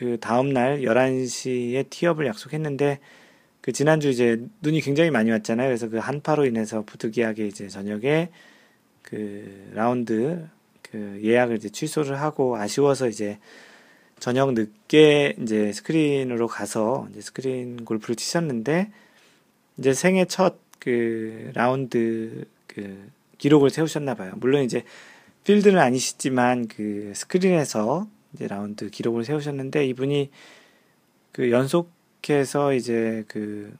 [0.00, 2.98] 그 다음날 11시에 티업을 약속했는데
[3.60, 5.68] 그 지난주 이제 눈이 굉장히 많이 왔잖아요.
[5.68, 8.30] 그래서 그 한파로 인해서 부득이하게 이제 저녁에
[9.02, 10.48] 그 라운드
[10.82, 13.38] 그 예약을 이제 취소를 하고 아쉬워서 이제
[14.18, 18.90] 저녁 늦게 이제 스크린으로 가서 이제 스크린 골프를 치셨는데
[19.78, 24.32] 이제 생애 첫 그 라운드 그 기록을 세우셨나 봐요.
[24.36, 24.82] 물론 이제
[25.44, 30.30] 필드는 아니시지만 그 스크린에서 이제 라운드 기록을 세우셨는데 이분이
[31.32, 33.72] 그 연속해서 이제 그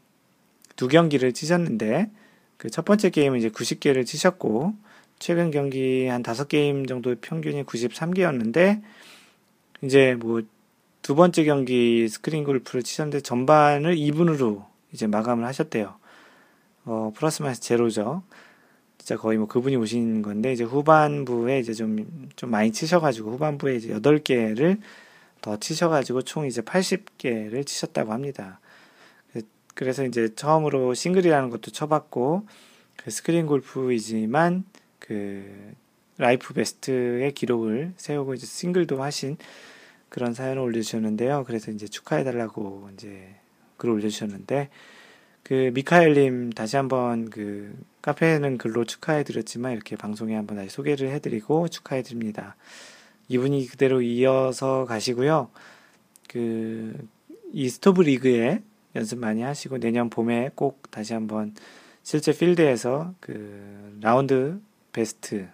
[0.81, 2.11] 두 경기를 치셨는데
[2.57, 4.75] 그 첫 번째 게임은 이제 90개를 치셨고
[5.19, 8.81] 최근 경기 한 다섯 게임 정도 평균이 93개였는데
[9.83, 10.41] 이제 뭐
[11.03, 15.95] 두 번째 경기 스크린 골프를 치셨는데 전반을 even으로 이제 마감을 하셨대요.
[16.85, 18.23] 어, 플러스 마이너스 제로죠.
[19.01, 23.95] 진짜 거의 뭐 그분이 오신 건데, 이제 후반부에 이제 좀, 좀 많이 치셔가지고, 후반부에 이제
[23.95, 24.79] 8개를
[25.41, 28.61] 더 치셔가지고, 총 이제 80개를 치셨다고 합니다.
[29.75, 32.47] 그래서 이제 처음으로 싱글이라는 것도 쳐봤고,
[32.97, 34.65] 그 스크린 골프이지만,
[34.99, 35.73] 그,
[36.19, 39.39] life best의 기록을 세우고 이제 싱글도 하신
[40.11, 41.45] 그런 사연을 올려주셨는데요.
[41.47, 43.35] 그래서 이제 축하해달라고 이제
[43.79, 44.69] 글을 올려주셨는데,
[45.43, 52.57] 그 미카엘님 다시 한번 그 카페는 글로 축하해드렸지만 이렇게 방송에 한번 다시 소개를 해드리고 축하해드립니다.
[53.29, 55.51] 이분이 그대로 이어서 가시고요.
[56.29, 56.95] 그
[57.53, 58.63] 이 스토브 리그에
[58.95, 61.55] 연습 많이 하시고 내년 봄에 꼭 다시 한번
[62.03, 64.61] 실제 필드에서 그 라운드
[64.93, 65.49] 베스트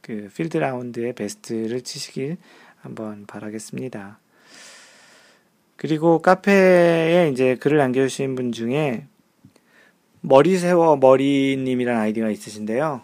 [0.00, 2.36] 그 필드 라운드의 베스트를 치시길
[2.80, 4.18] 한번 바라겠습니다.
[5.76, 9.06] 그리고 카페에 이제 글을 남겨주신 분 중에
[10.26, 13.02] 머리 세워 머리님이라는 아이디가 있으신데요.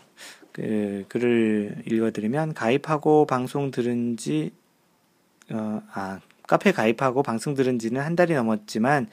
[0.52, 4.52] 그 글을 읽어드리면 가입하고 방송 들은 지
[5.50, 9.08] 어, 아 카페 가입하고 방송 들은 지는 한 달이 넘었지만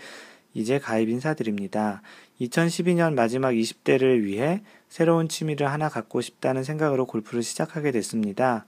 [0.53, 2.01] 이제 가입 인사드립니다.
[2.39, 8.67] 2012년 마지막 20대를 위해 새로운 취미를 하나 갖고 싶다는 생각으로 골프를 시작하게 됐습니다.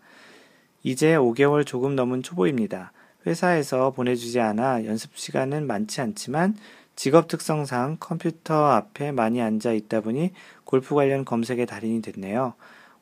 [0.84, 2.92] 이제 5개월 조금 넘은 초보입니다.
[3.26, 6.56] 회사에서 보내주지 않아 연습 시간은 많지 않지만
[7.00, 10.34] 직업 특성상 컴퓨터 앞에 많이 앉아 있다 보니
[10.66, 12.56] 골프 관련 검색의 달인이 됐네요.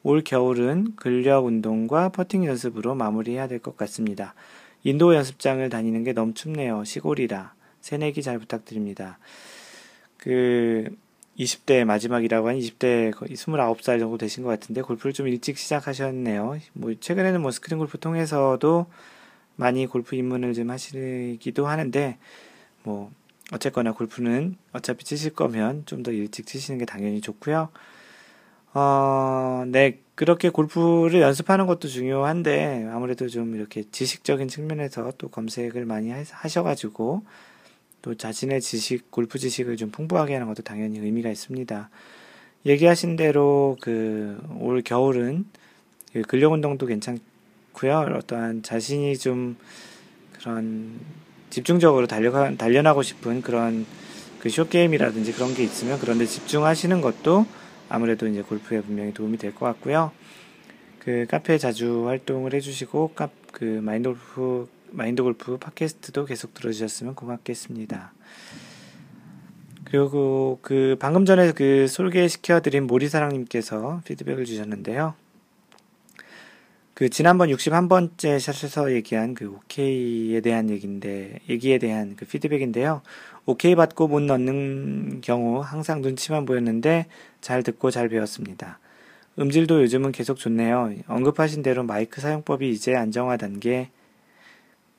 [0.04, 4.36] 올 겨울은 근력 운동과 퍼팅 연습으로 마무리해야 될 것 같습니다.
[4.84, 6.84] 인도 연습장을 다니는 게 너무 춥네요.
[6.84, 7.56] 시골이라.
[7.82, 9.18] 새내기 잘 부탁드립니다.
[10.18, 10.96] 그
[11.40, 16.60] 20대 마지막이라고 한 20대 거의 29살 정도 되신 것 같은데 골프를 좀 일찍 시작하셨네요.
[16.74, 18.86] 뭐 최근에는 뭐 스크린 골프 통해서도
[19.56, 22.20] 많이 골프 입문을 좀 하시기도 하는데
[22.84, 23.12] 뭐
[23.52, 27.70] 어쨌거나 골프는 어차피 치실 거면 좀 더 일찍 치시는 게 당연히 좋고요.
[28.74, 36.12] 어, 네, 그렇게 골프를 연습하는 것도 중요한데 아무래도 좀 이렇게 지식적인 측면에서 또 검색을 많이
[36.12, 37.24] 하셔가지고
[38.02, 41.90] 또 자신의 지식, 골프 지식을 좀 풍부하게 하는 것도 당연히 의미가 있습니다.
[42.66, 45.46] 얘기하신 대로 그 올 겨울은
[46.14, 48.16] 그 근력 운동도 괜찮고요.
[48.18, 49.56] 어떠한 자신이 좀
[50.34, 51.00] 그런
[51.50, 53.86] 집중적으로 달려 단련하고 싶은 그런
[54.40, 57.46] 그 쇼게임이라든지 그런 게 있으면 그런데 집중하시는 것도
[57.90, 60.12] 아무래도 이제 골프에 분명히 도움이 될 것 같고요.
[61.00, 68.14] 그 카페에 자주 활동을 해주시고 카, 그 마인드 골프 마인드 골프 팟캐스트도 계속 들어주셨으면 고맙겠습니다.
[69.86, 75.14] 그리고 그 방금 전에 그 소개시켜드린 모리사랑님께서 피드백을 주셨는데요.
[76.98, 83.04] 그 지난번 61번째 샷에서 얘기한 그 오케이에 대한 얘기인데 얘기에 대한 그 피드백인데요.
[83.46, 87.06] 오케이 받고 못 넣는 경우 항상 눈치만 보였는데
[87.40, 88.80] 잘 듣고 잘 배웠습니다.
[89.38, 90.92] 음질도 요즘은 계속 좋네요.
[91.06, 93.92] 언급하신 대로 마이크 사용법이 이제 안정화 단계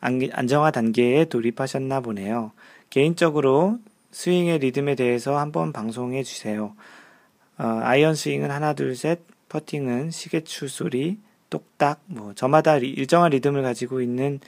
[0.01, 2.53] 안정화 단계에 돌입하셨나 보네요.
[2.91, 3.81] 개인적으로
[4.13, 6.77] 스윙의 리듬에 대해서 한번 방송해 주세요.
[7.59, 11.19] 어, 아이언 스윙은 하나 둘 셋, 퍼팅은 시계추 소리,
[11.51, 14.41] 똑딱 뭐 저마다 일정한 리듬을 가지고 있는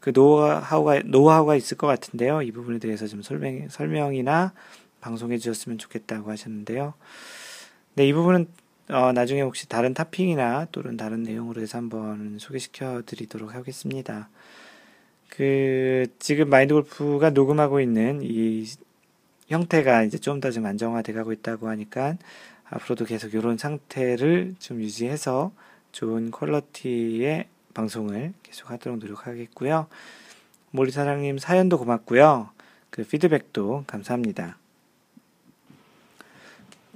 [0.00, 2.42] 그 노하우가 노하우가 있을 것 같은데요.
[2.42, 4.52] 이 부분에 대해서 좀 설명 설명이나
[5.00, 6.94] 방송해 주셨으면 좋겠다고 하셨는데요.
[7.94, 8.46] 네, 이 부분은
[8.90, 14.28] 어, 나중에 혹시 다른 topic이나 또는 다른 내용으로 해서 한번 소개시켜 드리도록 하겠습니다.
[15.28, 18.66] 그 지금 마인드 골프가 녹음하고 있는 이
[19.48, 22.16] 형태가 이제 좀 더 좀 안정화돼 가고 있다고 하니까
[22.64, 25.52] 앞으로도 계속 이런 상태를 좀 유지해서
[25.92, 29.86] 좋은 퀄러티의 방송을 계속 하도록 노력하겠고요.
[30.70, 32.50] 모리사랑님 사연도 고맙고요.
[32.90, 34.56] 그 피드백도 감사합니다.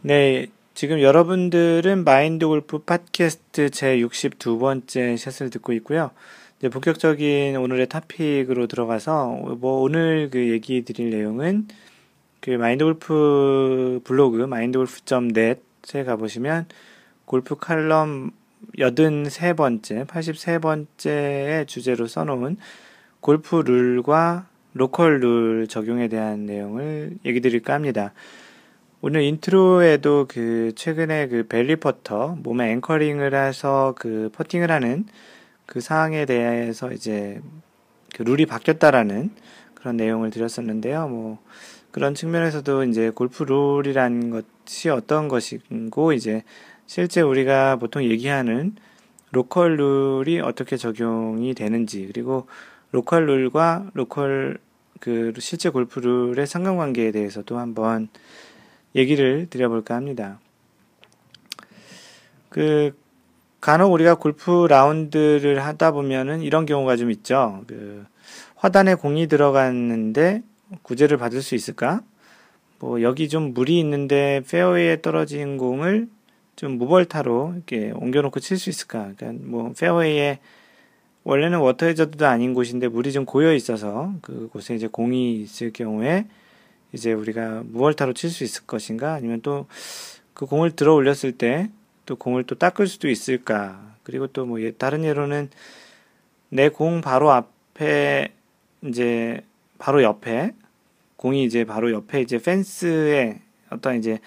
[0.03, 6.11] 네, 지금 여러분들은 마인드 골프 팟캐스트 제 62번째 샷을 듣고 있고요.
[6.59, 11.69] 이제 본격적인 오늘의 토픽으로 들어가서 뭐 오늘 그 얘기 드릴 내용은
[12.41, 16.67] 그 마인드 골프 블로그 마인드 골프.net에 가보시면
[17.25, 18.33] 골프 칼럼
[18.75, 22.57] 83번째, 83번째의 주제로 써놓은
[23.21, 28.13] 골프 룰과 로컬 룰 적용에 대한 내용을 얘기 드릴까 합니다.
[29.01, 35.07] 오늘 인트로에도 그 최근에 그 belly putter 몸에 anchoring을 해서 그 퍼팅을 하는
[35.65, 37.41] 그 사항에 대해서 이제
[38.15, 39.31] 그 룰이 바뀌었다라는
[39.75, 41.09] 그런 내용을 드렸었는데요.
[41.09, 41.39] 뭐
[41.91, 46.43] 그런 측면에서도 이제 골프 룰이란 것이 어떤 것이고 이제
[46.87, 48.77] 실제 우리가 보통 얘기하는
[49.33, 52.47] 로컬 룰이 어떻게 적용이 되는지 그리고
[52.93, 54.59] 로컬 룰과 로컬
[55.01, 58.09] 그 실제 골프 룰의 상관관계에 대해서도 한번
[58.95, 60.41] 얘기를 드려볼까 합니다.
[62.49, 62.97] 그
[63.61, 67.65] 간혹 우리가 골프 라운드를 하다 보면은 이런 경우가 좀 있죠.
[67.67, 68.07] 그
[68.55, 70.43] 화단에 공이 들어갔는데
[70.83, 72.01] 구제를 받을 수 있을까?
[72.79, 76.09] 뭐 여기 좀 물이 있는데 페어웨이에 떨어진 공을
[76.57, 79.13] 좀 무벌타로 이렇게 옮겨놓고 칠 수 있을까?
[79.17, 80.41] 그러니까 뭐 페어웨이에
[81.25, 86.27] 원래는 워터 해저드도 아닌 곳인데 물이 좀 고여 있어서 그곳에 이제 공이 있을 경우에
[86.93, 89.15] 이제 우리가 무벌타로 칠 수 있을 것인가?
[89.15, 89.67] 아니면 또
[90.35, 91.71] 그 공을 들어 올렸을 때
[92.05, 93.95] 또 공을 또 닦을 수도 있을까?
[94.05, 95.51] 그리고 또 뭐 다른 예로는
[96.51, 98.29] 내 공 바로 앞에
[98.85, 99.41] 이제
[99.79, 100.53] 바로 옆에
[101.17, 103.41] 공이 이제 바로 옆에 이제 펜스에
[103.71, 104.21] 어떤 이제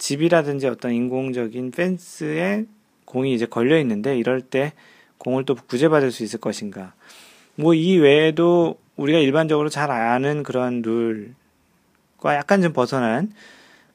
[0.00, 2.64] 집이라든지 어떤 인공적인 펜스에
[3.04, 4.72] 공이 이제 걸려 있는데 이럴 때
[5.18, 6.94] 공을 또 구제받을 수 있을 것인가.
[7.56, 13.32] 뭐 이 외에도 우리가 일반적으로 잘 아는 그런 룰과 약간 좀 벗어난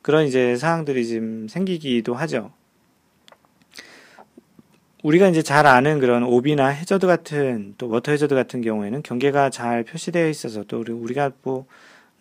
[0.04, 2.52] 그런 이제 사항들이 좀 생기기도 하죠.
[5.02, 9.84] 우리가 이제 잘 아는 그런 오비나 해저드 같은 또 워터 해저드 같은 경우에는 경계가 잘
[9.84, 11.66] 표시되어 있어서 또 우리가 뭐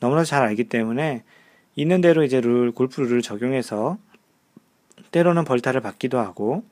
[0.01, 1.23] 너무나 잘 알기 때문에
[1.77, 3.99] 있는 대로 이제 룰, 골프 룰을 적용해서
[5.11, 6.65] 때로는 벌타를 받기도 하고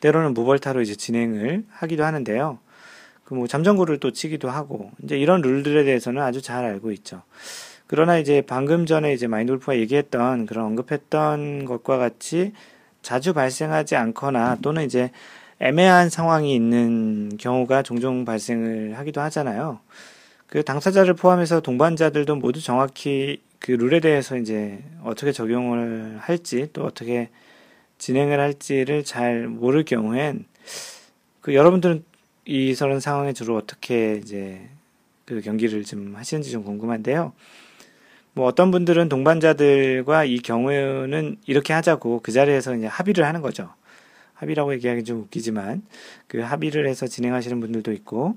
[0.00, 2.58] 때로는 무벌타로 이제 진행을 하기도 하는데요.
[3.30, 7.22] 그 뭐 잠정구를 또 치기도 하고 이제 이런 룰들에 대해서는 아주 잘 알고 있죠.
[7.86, 12.52] 그러나 이제 방금 전에 이제 마인드 골프가 얘기했던 그런 언급했던 것과 같이
[13.02, 15.12] 자주 발생하지 않거나 또는 이제
[15.60, 19.78] 애매한 상황이 있는 경우가 종종 발생을 하기도 하잖아요.
[20.48, 27.28] 그 당사자를 포함해서 동반자들도 모두 정확히 그 룰에 대해서 이제 어떻게 적용을 할지 또 어떻게
[27.98, 30.46] 진행을 할지를 잘 모를 경우엔
[31.40, 32.04] 그 여러분들은
[32.46, 34.68] 이 저런 상황에 주로 어떻게 이제
[35.26, 37.32] 그 경기를 좀 하시는지 좀 궁금한데요.
[38.32, 43.72] 뭐 어떤 분들은 동반자들과 이 경우는 이렇게 하자고 그 자리에서 이제 합의를 하는 거죠.
[44.34, 45.82] 합의라고 얘기하기 좀 웃기지만
[46.26, 48.36] 그 합의를 해서 진행하시는 분들도 있고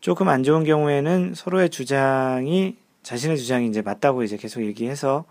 [0.00, 2.76] 조금 안 좋은 경우에는 서로의 주장이
[3.06, 5.26] 자신의 주장이 이제 맞다고 이제 계속 얘기해서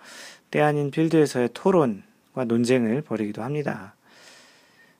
[0.49, 3.95] 때 아닌 필드에서의 토론과 논쟁을 벌이기도 합니다.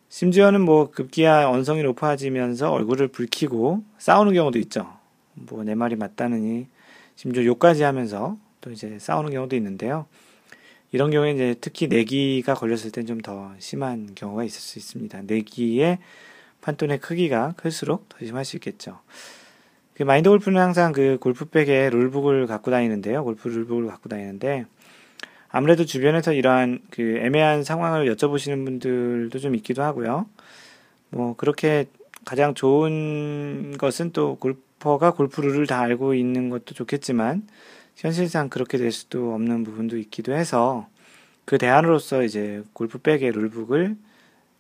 [0.10, 4.94] 심지어는 뭐 급기야 언성이 높아지면서 얼굴을 붉히고 싸우는 경우도 있죠.
[5.36, 6.68] 뭐 내 말이 맞다느니
[7.16, 10.06] 심지어 욕까지 하면서 또 이제 싸우는 경우도 있는데요.
[10.92, 15.22] 이런 경우에 이제 특히 내기가 걸렸을 땐 좀 더 심한 경우가 있을 수 있습니다.
[15.22, 16.00] 내기의
[16.60, 19.00] 판돈의 크기가 클수록 더 심할 수 있겠죠.
[19.96, 23.24] 그 마인드 골프는 항상 그 골프백에 룰북을 갖고 다니는데요.
[23.24, 24.66] 골프 룰북을 갖고 다니는데
[25.50, 30.26] 아무래도 주변에서 이러한 그 애매한 상황을 여쭤보시는 분들도 좀 있기도 하고요.
[31.12, 31.86] 뭐 그렇게
[32.26, 37.48] 가장 좋은 것은 또 골퍼가 골프 룰을 다 알고 있는 것도 좋겠지만
[37.96, 40.90] 현실상 그렇게 될 수도 없는 부분도 있기도 해서
[41.46, 43.96] 그 대안으로서 이제 골프백의 룰북을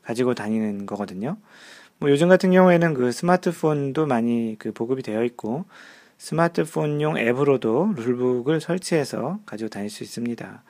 [0.03, 1.35] 가지고 다니는 거거든요.
[1.99, 5.65] 뭐 요즘 같은 경우에는 그 스마트폰도 많이 그 보급이 되어 있고
[6.17, 10.63] 스마트폰용 앱으로도 룰북을 설치해서 가지고 다닐 수 있습니다.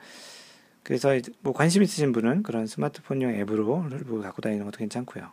[0.82, 5.30] 그래서 뭐 관심 있으신 분은 그런 스마트폰용 앱으로 룰북을 갖고 다니는 것도 괜찮고요.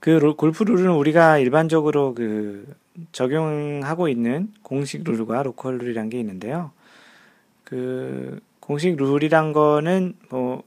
[0.00, 2.74] 그 골프 룰은 우리가 일반적으로 그
[3.12, 6.72] 적용하고 있는 공식 룰과 로컬 룰이란 게 있는데요.
[7.64, 10.64] 그 공식 룰이란 거는 뭐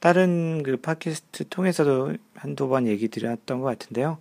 [0.00, 4.18] 다른 그 팟캐스트 통해서도 한두 번 얘기 드렸던 것 같은데요.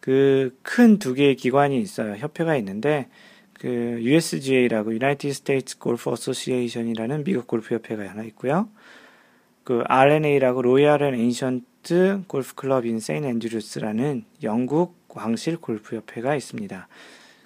[0.00, 2.14] 그 큰 두 개의 기관이 있어요.
[2.16, 3.08] 협회가 있는데
[3.52, 8.68] 그 USGA라고 United States Golf Association이라는 미국 골프 협회가 하나 있고요.
[9.64, 16.88] 그 R&A라고 Royal and Ancient Golf Club in Saint Andrews라는 영국 왕실 골프 협회가 있습니다.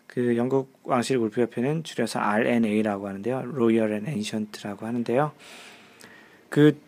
[0.07, 3.43] 그 영국 왕실 골프 협회는 줄여서 R&A라고 하는데요.
[3.43, 5.33] Royal and Ancient라고 하는데요.
[6.49, 6.79] 그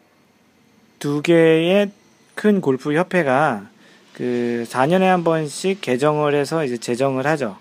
[0.99, 1.91] 두 개의
[2.35, 3.69] 큰 골프 협회가
[4.13, 7.59] 그 4년에 한 번씩 개정을 해서 이제 제정을 하죠.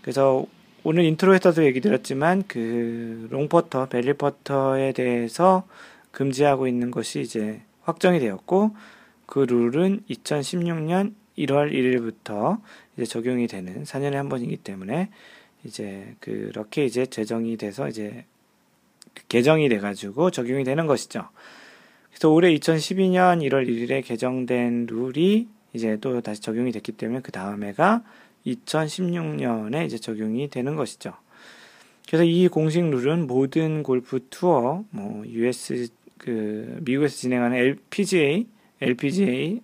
[0.00, 0.46] 그래서
[0.84, 5.64] 오늘 인트로에서도 얘기 드렸지만 그 long putter, belly putter에 대해서
[6.10, 8.74] 금지하고 있는 것이 이제 확정이 되었고
[9.26, 12.60] 그 룰은 2016년 1월 1일부터
[12.96, 15.08] 이제 적용이 되는 4년에 한 번이기 때문에
[15.64, 18.24] 이제 그렇게 이제 제정이 돼서 이제
[19.28, 21.28] 개정이 돼 가지고 적용이 되는 것이죠.
[22.12, 28.02] 그래서 올해 2012년 1월 1일에 개정된 룰이 이제 또 다시 적용이 됐기 때문에 그 다음해가
[28.46, 31.14] 2016년에 이제 적용이 되는 것이죠.
[32.06, 38.46] 그래서 이 공식 룰은 모든 골프 투어, 뭐 US 그 미국에서 진행하는 LPGA,
[38.80, 39.60] LPGA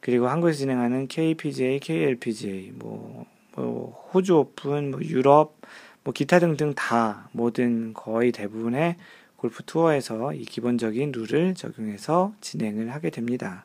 [0.00, 5.60] 그리고 한국에서 진행하는 KPGA, KLPGA, 뭐, 뭐 호주 오픈, 뭐 유럽,
[6.04, 8.96] 뭐 기타 등등 다 모든 거의 대부분의
[9.36, 13.64] 골프 투어에서 이 기본적인 룰을 적용해서 진행을 하게 됩니다.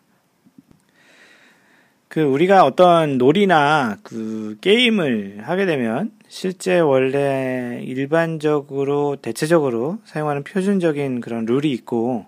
[2.07, 11.45] 그 우리가 어떤 놀이나 그 게임을 하게 되면 실제 원래 일반적으로 대체적으로 사용하는 표준적인 그런
[11.45, 12.25] 룰이 있고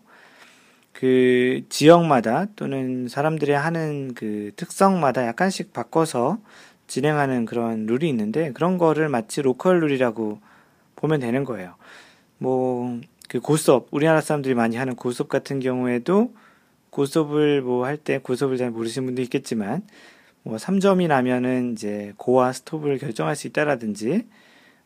[0.93, 6.37] 그 지역마다 또는 사람들이 하는 그 특성마다 약간씩 바꿔서
[6.87, 10.39] 진행하는 그런 룰이 있는데 그런 거를 마치 로컬 룰이라고
[10.95, 11.75] 보면 되는 거예요.
[12.37, 13.01] 뭐
[13.33, 16.35] 그 고수업 우리나라 사람들이 많이 하는 고수업 같은 경우에도
[16.91, 19.81] 고수업을 뭐 할 때 고수업을 잘 모르시는 분도 있겠지만
[20.43, 24.27] 뭐 3점이 나면은 이제 고와 스톱을 결정할 수 있다라든지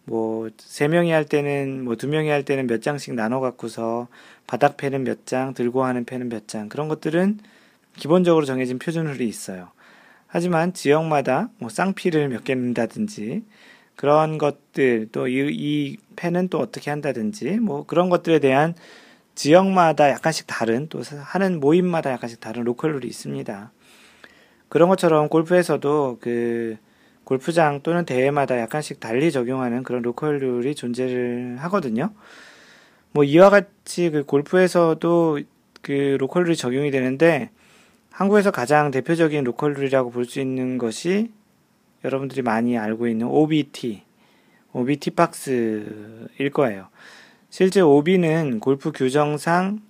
[0.06, 4.08] 뭐, 세 명이 할 때는, 뭐, 두 명이 할 때는 몇 장씩 나눠 갖고서
[4.48, 7.40] 바닥 패는 몇 장, 들고 하는 패는 몇 장, 그런 것들은
[7.98, 9.70] 기본적으로 정해진 표준룰이 있어요.
[10.28, 13.44] 하지만 지역마다 뭐 쌍피를 몇 개 넣는다든지,
[13.98, 18.76] 그런 것들, 또 이, 이 패는 또 어떻게 한다든지, 뭐 그런 것들에 대한
[19.36, 23.72] 지역마다 약간씩 다른, 또 하는 모임마다 약간씩 다른 로컬 룰이 있습니다.
[24.70, 26.78] 그런 것처럼 골프에서도 그
[27.24, 32.12] 골프장 또는 대회마다 약간씩 달리 적용하는 그런 로컬 룰이 존재를 하거든요.
[33.12, 35.40] 뭐 이와 같이 그 골프에서도
[35.82, 37.50] 그 로컬 룰이 적용이 되는데
[38.12, 41.32] 한국에서 가장 대표적인 로컬 룰이라고 볼 수 있는 것이
[42.04, 44.04] 여러분들이 많이 알고 있는 OB티,
[44.74, 46.88] OB티 박스일 거예요.
[47.50, 49.82] 실제 OB는 골프 규정상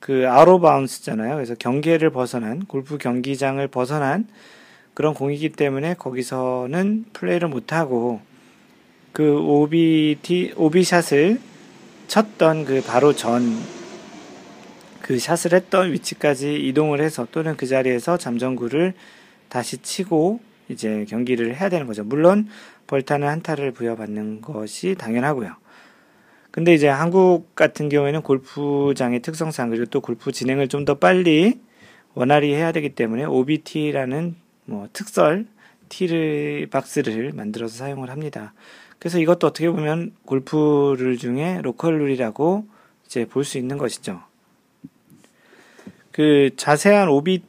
[0.00, 1.34] 그 out of bounds잖아요.
[1.34, 4.26] 그래서 경계를 벗어난 골프 경기장을 벗어난
[4.94, 8.20] 그런 공이기 때문에 거기서는 플레이를 못 하고
[9.12, 11.40] 그 OBT OB샷을
[12.08, 13.82] 쳤던 그 바로 전
[15.02, 18.94] 그 샷을 했던 위치까지 이동을 해서 또는 그 자리에서 잠정구를
[19.48, 20.40] 다시 치고
[20.72, 22.04] 이제 경기를 해야 되는 거죠.
[22.04, 22.48] 물론
[22.86, 25.54] 벌타는 한타를 부여받는 것이 당연하고요.
[26.50, 31.60] 근데 이제 한국 같은 경우에는 골프장의 특성상 그리고 또 골프 진행을 좀 더 빨리
[32.14, 35.46] 원활히 해야 되기 때문에 OBT라는 뭐 특설
[35.88, 38.52] 티를 박스를 만들어서 사용을 합니다.
[38.98, 42.66] 그래서 이것도 어떻게 보면 골프 룰 중에 로컬 룰이라고
[43.06, 44.20] 이제 볼 수 있는 것이죠.
[46.10, 47.42] 그 자세한 OB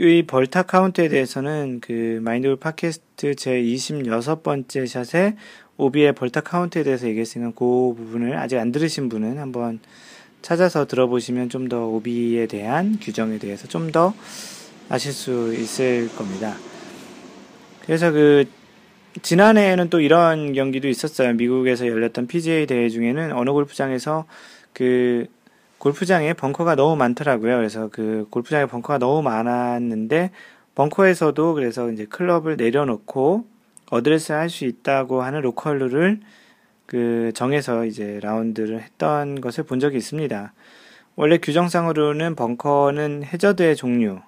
[0.00, 5.34] 의 벌타 카운트에 대해서는 그 마인드골프 팟캐스트 제 26번째 샷에
[5.76, 9.80] 오비의 벌타 카운트에 대해서 얘기했으니까 그 부분을 아직 안 들으신 분은 한번
[10.40, 14.14] 찾아서 들어보시면 좀 더 오비에 대한 규정에 대해서 좀 더
[14.88, 16.54] 아실 수 있을 겁니다.
[17.84, 18.44] 그래서 그
[19.22, 21.32] 지난해에는 또 이런 경기도 있었어요.
[21.34, 24.26] 미국에서 열렸던 PGA 대회 중에는 어느 골프장에서
[24.72, 25.26] 그
[25.78, 27.56] 골프장에 벙커가 너무 많더라고요.
[27.56, 30.30] 그래서 그 골프장에 벙커가 너무 많았는데
[30.74, 33.46] 벙커에서도 그래서 이제 클럽을 내려놓고
[33.90, 36.20] 어드레스 할 수 있다고 하는 로컬 룰을
[36.86, 40.52] 그 정해서 이제 라운드를 했던 것을 본 적이 있습니다.
[41.16, 44.20] 원래 규정상으로는 벙커는 해저드의 종류,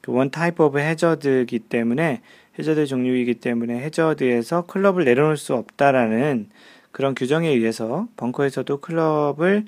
[0.00, 2.22] 그 one type of hazard이기 때문에
[2.58, 6.48] 해저드 종류이기 때문에 해저드에서 클럽을 내려놓을 수 없다라는
[6.92, 9.64] 그런 규정에 의해서 벙커에서도 클럽을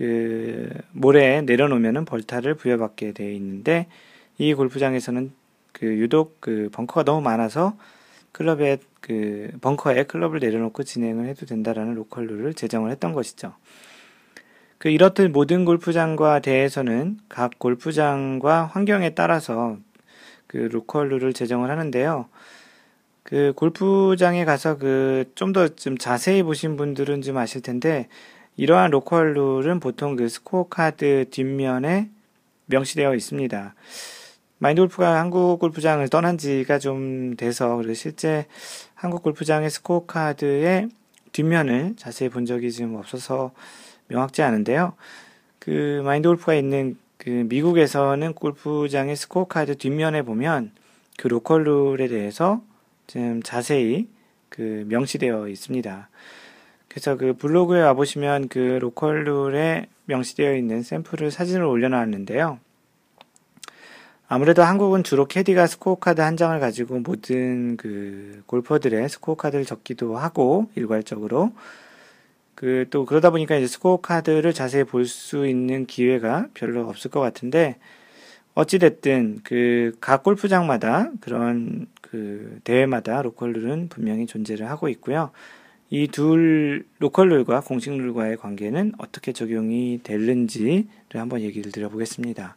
[0.00, 3.86] 그 모래에 내려놓으면은 벌타를 부여받게 되어 있는데
[4.38, 5.30] 이 골프장에서는
[5.72, 7.76] 그 유독 그 벙커가 너무 많아서
[8.32, 13.52] 클럽에 그 벙커에 클럽을 내려놓고 진행을 해도 된다라는 로컬 룰을 제정을 했던 것이죠.
[14.78, 19.76] 그 이렇듯 모든 골프장과 대해서는 각 골프장과 환경에 따라서
[20.46, 22.26] 그 로컬 룰을 제정을 하는데요.
[23.22, 28.08] 그 골프장에 가서 그 좀 더좀 자세히 보신 분들은 좀 아실 텐데
[28.60, 32.10] 이러한 로컬 룰은 보통 그 스코어 카드 뒷면에
[32.66, 33.74] 명시되어 있습니다.
[34.58, 38.44] 마인드 골프가 한국 골프장을 떠난 지가 좀 돼서 그리고 실제
[38.94, 40.90] 한국 골프장의 스코어 카드의
[41.32, 43.52] 뒷면을 자세히 본 적이 좀 없어서
[44.08, 44.92] 명확지 않은데요.
[45.58, 50.72] 그 마인드 골프가 있는 그 미국에서는 골프장의 스코어 카드 뒷면에 보면
[51.16, 52.62] 그 로컬 룰에 대해서
[53.06, 54.06] 좀 자세히
[54.50, 56.10] 그 명시되어 있습니다.
[56.90, 62.58] 그래서 그 블로그에 와보시면 그 로컬 룰에 명시되어 있는 샘플을 사진을 올려놨는데요.
[64.28, 70.16] 아무래도 한국은 주로 캐디가 스코어 카드 한 장을 가지고 모든 그 골퍼들의 스코어 카드를 적기도
[70.18, 71.52] 하고 일괄적으로
[72.54, 77.20] 그 또 그러다 보니까 이제 스코어 카드를 자세히 볼 수 있는 기회가 별로 없을 것
[77.20, 77.76] 같은데
[78.54, 85.30] 어찌 됐든 그 각 골프장마다 그런 그 대회마다 로컬 룰은 분명히 존재를 하고 있고요.
[85.90, 92.56] 이 둘 로컬 룰과 공식 룰과의 관계는 어떻게 적용이 되는지를 한번 얘기를 드려보겠습니다.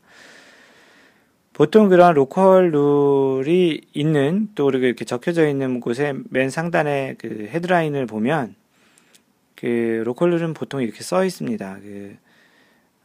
[1.51, 8.05] 보통 그런 로컬 룰이 있는 또 그리고 이렇게 적혀져 있는 곳에 맨 상단에 그 헤드라인을
[8.05, 8.55] 보면
[9.55, 11.79] 그 로컬 룰은 보통 이렇게 써 있습니다.
[11.81, 12.15] 그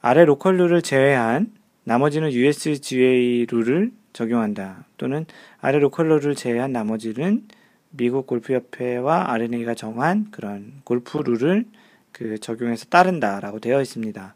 [0.00, 1.52] 아래 로컬 룰을 제외한
[1.84, 4.84] 나머지는 USGA 룰을 적용한다.
[4.98, 5.24] 또는
[5.60, 7.44] 아래 로컬 룰을 제외한 나머지는
[7.91, 11.64] 미국 골프협회와 R&A가 정한 그런 골프 룰을
[12.12, 14.34] 그 적용해서 따른다라고 되어 있습니다.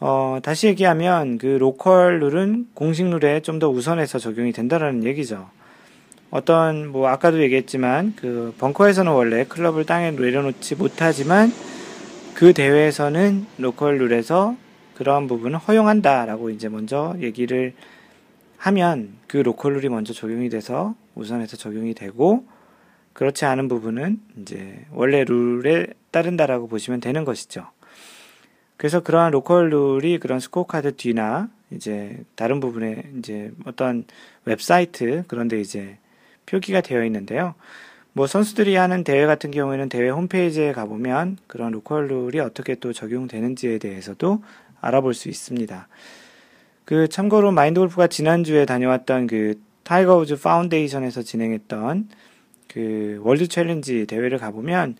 [0.00, 5.48] 어, 다시 얘기하면 그 로컬 룰은 공식 룰에 좀 더 우선해서 적용이 된다라는 얘기죠.
[6.30, 11.52] 어떤 뭐 아까도 얘기했지만 그 벙커에서는 원래 클럽을 땅에 내려놓지 못하지만
[12.34, 14.56] 그 대회에서는 로컬 룰에서
[14.96, 17.72] 그러한 부분을 허용한다라고 이제 먼저 얘기를
[18.58, 22.46] 하면 그 로컬 룰이 먼저 적용이 돼서 우선해서 적용이 되고
[23.12, 27.66] 그렇지 않은 부분은 이제 원래 룰에 따른다라고 보시면 되는 것이죠.
[28.76, 34.04] 그래서 그러한 로컬 룰이 그런 스코어 카드 뒤나 이제 다른 부분에 이제 어떤
[34.44, 35.98] 웹사이트 그런 데 이제
[36.46, 37.54] 표기가 되어 있는데요.
[38.12, 43.78] 뭐 선수들이 하는 대회 같은 경우에는 대회 홈페이지에 가보면 그런 로컬 룰이 어떻게 또 적용되는지에
[43.78, 44.42] 대해서도
[44.80, 45.88] 알아볼 수 있습니다.
[46.84, 52.08] 그 참고로 마인드 골프가 지난주에 다녀왔던 그 타이거 우즈 파운데이션에서 진행했던
[52.68, 54.96] 그 월드 챌린지 대회를 가보면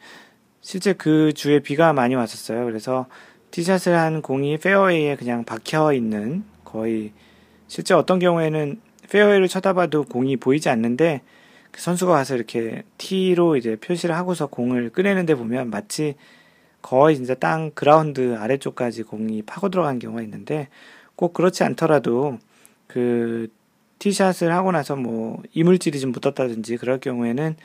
[0.61, 2.64] 실제 그 주에 비가 많이 왔었어요.
[2.64, 3.07] 그래서
[3.51, 7.12] 티샷을 한 공이 페어웨이에 그냥 박혀 있는 거의
[7.66, 8.80] 실제 어떤 경우에는
[9.11, 11.22] 페어웨이를 쳐다봐도 공이 보이지 않는데
[11.70, 16.14] 그 선수가 와서 이렇게 티로 이제 표시를 하고서 공을 꺼내는데 보면 마치
[16.82, 20.68] 거의 진짜 땅 그라운드 아래쪽까지 공이 파고 들어간 경우가 있는데
[21.16, 22.39] 꼭 그렇지 않더라도
[22.87, 23.49] 그
[23.99, 27.57] 티샷을 하고 나서 뭐 이물질이 좀 묻었다든지 그럴 경우에는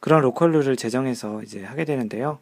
[0.00, 2.38] 그런 로컬룰을 제정해서 이제 하게 되는데요.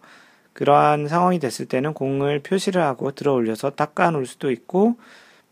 [0.53, 4.97] 그러한 상황이 됐을 때는 공을 표시를 하고 들어 올려서 닦아 놓을 수도 있고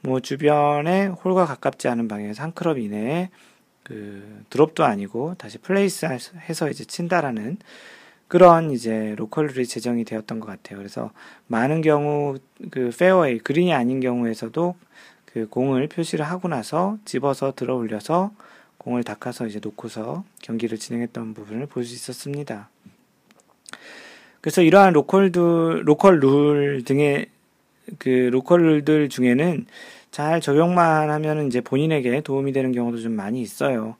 [0.00, 3.30] 뭐 주변에 홀과 가깝지 않은 방향에서 한 클럽 이내에
[3.82, 7.58] 그 드롭도 아니고 다시 place 해서 이제 친다라는
[8.28, 10.78] 그런 이제 로컬룰이 제정이 되었던 것 같아요.
[10.78, 11.10] 그래서
[11.48, 12.38] 많은 경우
[12.70, 14.74] 그 페어웨이 그린이 아닌 경우에서도
[15.32, 18.32] 그 공을 표시를 하고 나서 집어서 들어 올려서
[18.78, 22.68] 공을 닦아서 이제 놓고서 경기를 진행했던 부분을 볼 수 있었습니다.
[24.40, 27.26] 그래서 이러한 로컬들, 로컬 룰 등의
[27.98, 29.66] 그 로컬 룰들 중에는
[30.10, 33.96] 잘 적용만 하면 이제 본인에게 도움이 되는 경우도 좀 많이 있어요.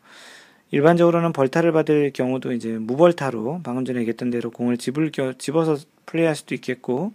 [0.72, 5.76] 일반적으로는 벌타를 받을 경우도 이제 무벌타로 방금 전에 얘기했던 대로 공을 집을 집어서
[6.06, 7.12] 플레이할 수도 있겠고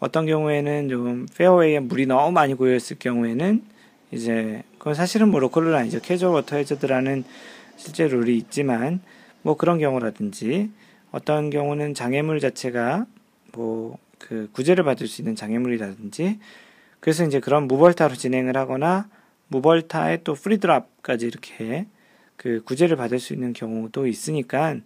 [0.00, 3.62] 어떤 경우에는 좀 페어웨이에 물이 너무 많이 고여 있을 경우에는
[4.10, 6.00] 이제 그건 사실은 뭐 로컬룰 아니죠.
[6.00, 7.24] casual water hazard라는
[7.76, 9.00] 실제 룰이 있지만
[9.42, 10.70] 뭐 그런 경우라든지
[11.12, 13.06] 어떤 경우는 장애물 자체가
[13.52, 16.38] 뭐 그 구제를 받을 수 있는 장애물이라든지
[17.00, 19.08] 그래서 이제 그런 무벌타로 진행을 하거나
[19.48, 21.86] 무벌타에 또 free drop까지 이렇게
[22.36, 24.76] 그 구제를 받을 수 있는 경우도 있으니까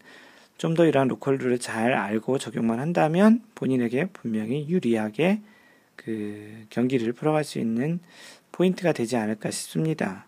[0.56, 5.40] 좀 더 이러한 로컬 룰을 잘 알고 적용만 한다면 본인에게 분명히 유리하게
[5.96, 8.00] 그 경기를 풀어갈 수 있는
[8.52, 10.26] 포인트가 되지 않을까 싶습니다.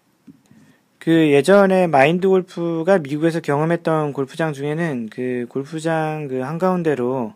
[0.99, 7.35] 그 예전에 마인드 골프가 미국에서 경험했던 골프장 중에는 그 골프장 그 한가운데로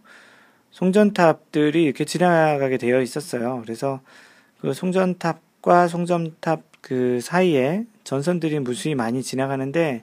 [0.72, 3.61] 송전탑들이 이렇게 지나가게 되어 있었어요.
[3.62, 4.01] 그래서
[4.61, 10.03] 그 송전탑과 송전탑 그 사이에 전선들이 무수히 많이 지나가는데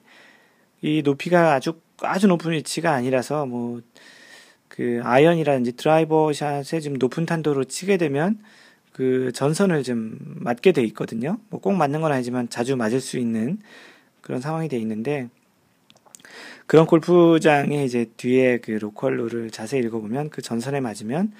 [0.80, 3.80] 이 높이가 아주 아주 높은 위치가 아니라서 뭐
[4.78, 8.38] 그 아이언이라든지 드라이버 샷에 좀 높은 탄도로 치게 되면
[8.92, 11.38] 그 전선을 좀 맞게 돼 있거든요.
[11.48, 13.58] 뭐 꼭 맞는 건 아니지만 자주 맞을 수 있는
[14.20, 15.30] 그런 상황이 돼 있는데
[16.68, 21.32] 그런 골프장에 이제 뒤에 그 로컬 룰을 자세히 읽어보면 그 전선에 맞으면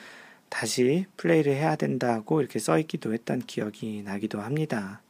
[0.49, 5.01] 다시 플레이를 해야 된다고 이렇게 써 있기도 했던 기억이 나기도 합니다.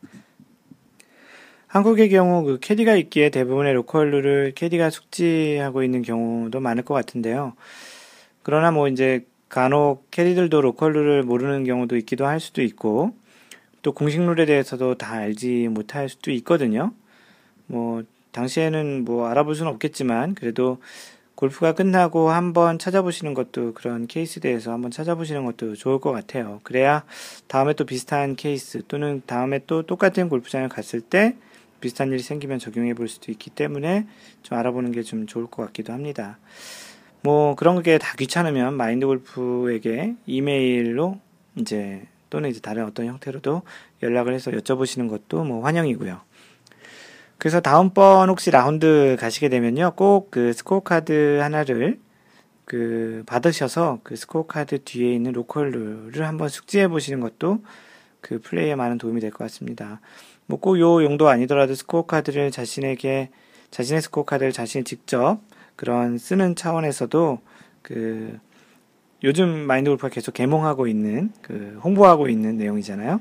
[1.69, 7.53] 한국의 경우 그 캐디가 있기에 대부분의 로컬 룰을 캐디가 숙지하고 있는 경우도 많을 것 같은데요.
[8.43, 13.15] 그러나 뭐 이제 간혹 캐디들도 로컬 룰을 모르는 경우도 있기도 할 수도 있고
[13.83, 16.93] 또 공식 룰에 대해서도 다 알지 못할 수도 있거든요.
[17.67, 18.03] 뭐
[18.33, 20.79] 당시에는 뭐 알아볼 수는 없겠지만 그래도
[21.35, 26.61] 골프가 끝나고 한번 찾아보시는 것도 그런 케이스에 대해서 한번 찾아보시는 것도 좋을 것 같아요.
[26.63, 27.05] 그래야
[27.47, 31.37] 다음에 또 비슷한 케이스 또는 다음에 또 똑같은 골프장을 갔을 때
[31.81, 34.07] 비슷한 일이 생기면 적용해 볼 수도 있기 때문에
[34.43, 36.39] 좀 알아보는 게 좀 좋을 것 같기도 합니다.
[37.23, 41.19] 뭐 그런 게 다 귀찮으면 마인드 골프에게 이메일로
[41.57, 43.63] 이제 또는 이제 다른 어떤 형태로도
[44.03, 46.21] 연락을 해서 여쭤보시는 것도 뭐 환영이고요.
[47.39, 49.93] 그래서 다음번 혹시 라운드 가시게 되면요.
[49.97, 51.99] 꼭 그 스코어 카드 하나를
[52.65, 57.63] 그 받으셔서 그 스코어 카드 뒤에 있는 로컬 룰을 한번 숙지해 보시는 것도
[58.21, 60.01] 그 플레이에 많은 도움이 될 것 같습니다.
[60.49, 63.29] 뭐 꼭 요 용도 아니더라도 스코어 카드를 자신에게
[63.71, 65.41] 자신의 스코어 카드를 자신이 직접
[65.77, 67.39] 그런 쓰는 차원에서도
[67.83, 68.39] 그
[69.23, 73.21] 요즘 마인드 골프가 계속 계몽하고 있는 그 홍보하고 있는 내용이잖아요.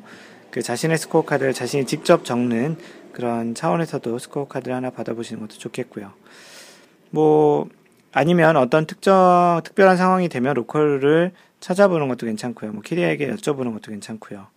[0.52, 2.78] 그 자신의 스코어 카드를 자신이 직접 적는
[3.12, 6.14] 그런 차원에서도 스코어 카드를 하나 받아보시는 것도 좋겠고요.
[7.10, 7.68] 뭐
[8.14, 12.72] 아니면 어떤 특정 특별한 상황이 되면 로컬 룰을 찾아보는 것도 괜찮고요.
[12.72, 14.48] 뭐 캐디에게 여쭤보는 것도 괜찮고요.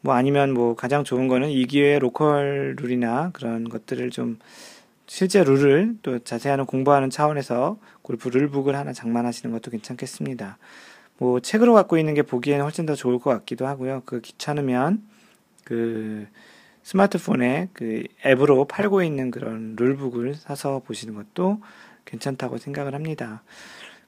[0.00, 4.38] 뭐 아니면 뭐 가장 좋은 거는 이 기회에 로컬 룰이나 그런 것들을 좀
[5.06, 10.58] 실제 룰을 또 자세한 공부하는 차원에서 골프 rulebook을 하나 장만하시는 것도 괜찮겠습니다.
[11.18, 14.02] 뭐 책으로 갖고 있는 게 보기에는 훨씬 더 좋을 것 같기도 하고요.
[14.04, 15.02] 그 귀찮으면
[15.64, 16.26] 그
[16.82, 21.60] 스마트폰에 그 앱으로 팔고 있는 그런 rulebook을 사서 보시는 것도
[22.04, 23.42] 괜찮다고 생각을 합니다.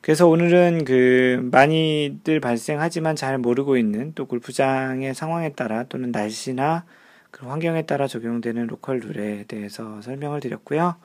[0.01, 6.85] 그래서 오늘은 그 많이들 발생하지만 잘 모르고 있는 또 골프장의 상황에 따라 또는 날씨나
[7.31, 10.97] 그 환경에 따라 적용되는 로컬 룰에 대해서 설명을 드렸고요.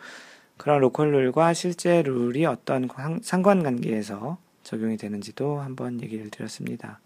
[0.57, 2.87] 그런 로컬 룰과 실제 룰이 어떤
[3.21, 6.99] 상관관계에서 적용이 되는지도 한번 얘기를 드렸습니다.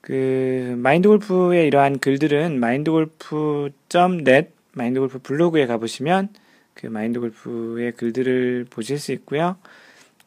[0.00, 6.30] 그 마인드 골프의 이러한 글들은 마인드 골프.net 마인드 골프 블로그에 가보시면
[6.74, 9.56] 그 마인드 골프의 글들을 보실 수 있고요.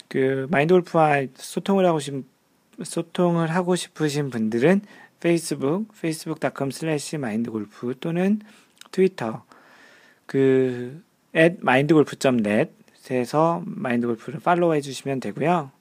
[0.08, 2.24] 그 마인드 골프와 소통을 하고 싶
[2.84, 4.82] 소통을 하고 싶으신 분들은
[5.20, 8.41] 페이스북 facebook.com slash mindgolf 또는
[8.91, 9.43] 트위터
[10.26, 11.03] 그
[11.36, 15.72] at mindgolf.net에서 마인드골프를 팔로우 해 주시면 되고요.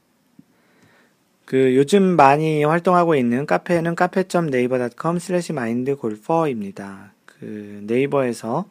[1.45, 7.12] 그 요즘 많이 활동하고 있는 카페는 카페.naver.com slash mindgolfer입니다.
[7.27, 8.68] 그 네이버에서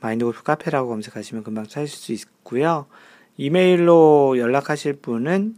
[0.00, 2.86] 마인드골프 카페라고 검색하시면 금방 찾으실 수 있고요.
[3.36, 5.56] 이메일로 연락하실 분은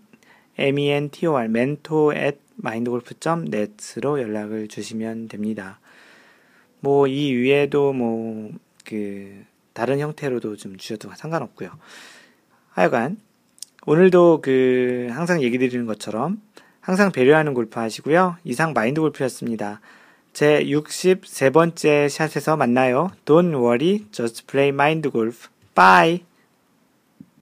[0.59, 5.79] mentor, mentor at mindgolf.net으로 연락을 주시면 됩니다.
[6.81, 8.51] 뭐, 이 위에도 뭐,
[8.85, 11.71] 그, 다른 형태로도 좀 주셔도 상관없고요.
[12.71, 13.19] 하여간,
[13.87, 16.41] 오늘도 그, 항상 얘기 드리는 것처럼,
[16.81, 18.37] 항상 배려하는 골프 하시고요.
[18.45, 19.81] 이상 마인드 골프였습니다.
[20.33, 23.11] 제 63번째 샷에서 만나요.
[23.25, 25.49] Don't worry, just play mind golf.
[25.75, 26.36] Bye!